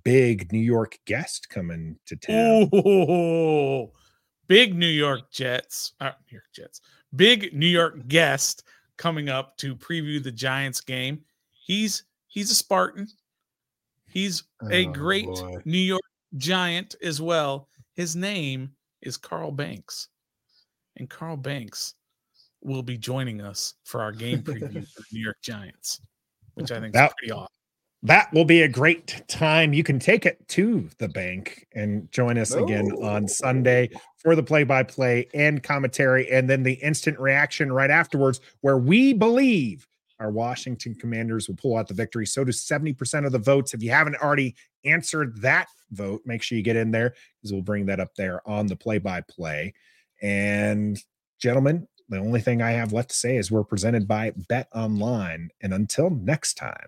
big 0.03 0.51
New 0.51 0.59
York 0.59 0.97
guest 1.05 1.49
coming 1.49 1.97
to 2.07 2.15
town. 2.15 2.69
Oh, 2.73 3.91
big 4.47 4.75
New 4.75 4.87
York 4.87 5.31
Jets, 5.31 5.93
uh, 5.99 6.11
New 6.31 6.35
York 6.37 6.51
Jets, 6.53 6.81
big 7.15 7.53
New 7.53 7.67
York 7.67 8.07
guest 8.07 8.63
coming 8.97 9.29
up 9.29 9.57
to 9.57 9.75
preview 9.75 10.21
the 10.23 10.31
Giants 10.31 10.81
game. 10.81 11.23
He's 11.51 12.03
he's 12.27 12.51
a 12.51 12.55
Spartan. 12.55 13.07
He's 14.07 14.43
a 14.71 14.85
Oh, 14.85 14.91
great 14.91 15.25
boy. 15.25 15.57
New 15.65 15.77
York 15.77 16.01
Giant 16.37 16.95
as 17.01 17.21
well. 17.21 17.67
His 17.95 18.15
name 18.15 18.71
is 19.01 19.17
Carl 19.17 19.51
Banks, 19.51 20.07
and 20.97 21.09
Carl 21.09 21.37
Banks 21.37 21.95
will 22.61 22.83
be 22.83 22.97
joining 22.97 23.41
us 23.41 23.75
for 23.83 24.01
our 24.01 24.11
game 24.11 24.39
preview 24.43 24.85
for 24.87 25.01
the 25.01 25.05
New 25.11 25.23
York 25.23 25.37
Giants, 25.41 26.01
which 26.55 26.71
I 26.71 26.79
think 26.79 26.95
is 26.95 27.01
pretty 27.19 27.31
awesome. 27.31 27.47
That 28.05 28.31
will 28.33 28.45
be 28.45 28.61
a 28.61 28.67
great 28.67 29.23
time. 29.27 29.73
You 29.73 29.83
can 29.83 29.99
take 29.99 30.25
it 30.25 30.47
to 30.49 30.89
the 30.99 31.07
bank 31.09 31.67
and 31.73 32.11
join 32.11 32.37
us 32.37 32.53
again 32.53 32.91
Oh. 32.93 33.03
on 33.03 33.27
Sunday 33.27 33.89
oh. 33.95 33.99
for 34.17 34.35
the 34.35 34.43
play 34.43 34.63
by 34.63 34.83
play 34.83 35.27
and 35.33 35.61
commentary, 35.63 36.31
and 36.31 36.49
then 36.49 36.63
the 36.63 36.73
instant 36.73 37.19
reaction 37.19 37.73
right 37.73 37.89
afterwards, 37.89 38.39
where 38.61 38.77
we 38.77 39.13
believe 39.13 39.87
our 40.19 40.31
Washington 40.31 40.95
commanders 40.95 41.47
will 41.47 41.55
pull 41.55 41.75
out 41.75 41.87
the 41.87 41.93
victory. 41.93 42.25
So 42.25 42.43
do 42.43 42.51
70% 42.51 43.25
of 43.25 43.31
the 43.31 43.39
votes. 43.39 43.73
If 43.73 43.83
you 43.83 43.89
haven't 43.91 44.15
already 44.15 44.55
answered 44.85 45.41
that 45.41 45.67
vote, 45.91 46.21
make 46.25 46.41
sure 46.41 46.57
you 46.57 46.63
get 46.63 46.77
in 46.77 46.91
there 46.91 47.15
because 47.41 47.51
we'll 47.51 47.63
bring 47.63 47.87
that 47.87 47.99
up 47.99 48.15
there 48.15 48.47
on 48.47 48.67
the 48.67 48.75
play 48.75 48.97
by 48.97 49.21
play. 49.21 49.73
And, 50.21 50.97
gentlemen, 51.39 51.87
the 52.07 52.19
only 52.19 52.39
thing 52.39 52.61
I 52.61 52.71
have 52.71 52.93
left 52.93 53.09
to 53.09 53.15
say 53.15 53.35
is 53.35 53.51
we're 53.51 53.63
presented 53.63 54.07
by 54.07 54.31
Bet 54.47 54.67
Online. 54.73 55.49
And 55.61 55.73
until 55.73 56.09
next 56.11 56.53
time, 56.53 56.87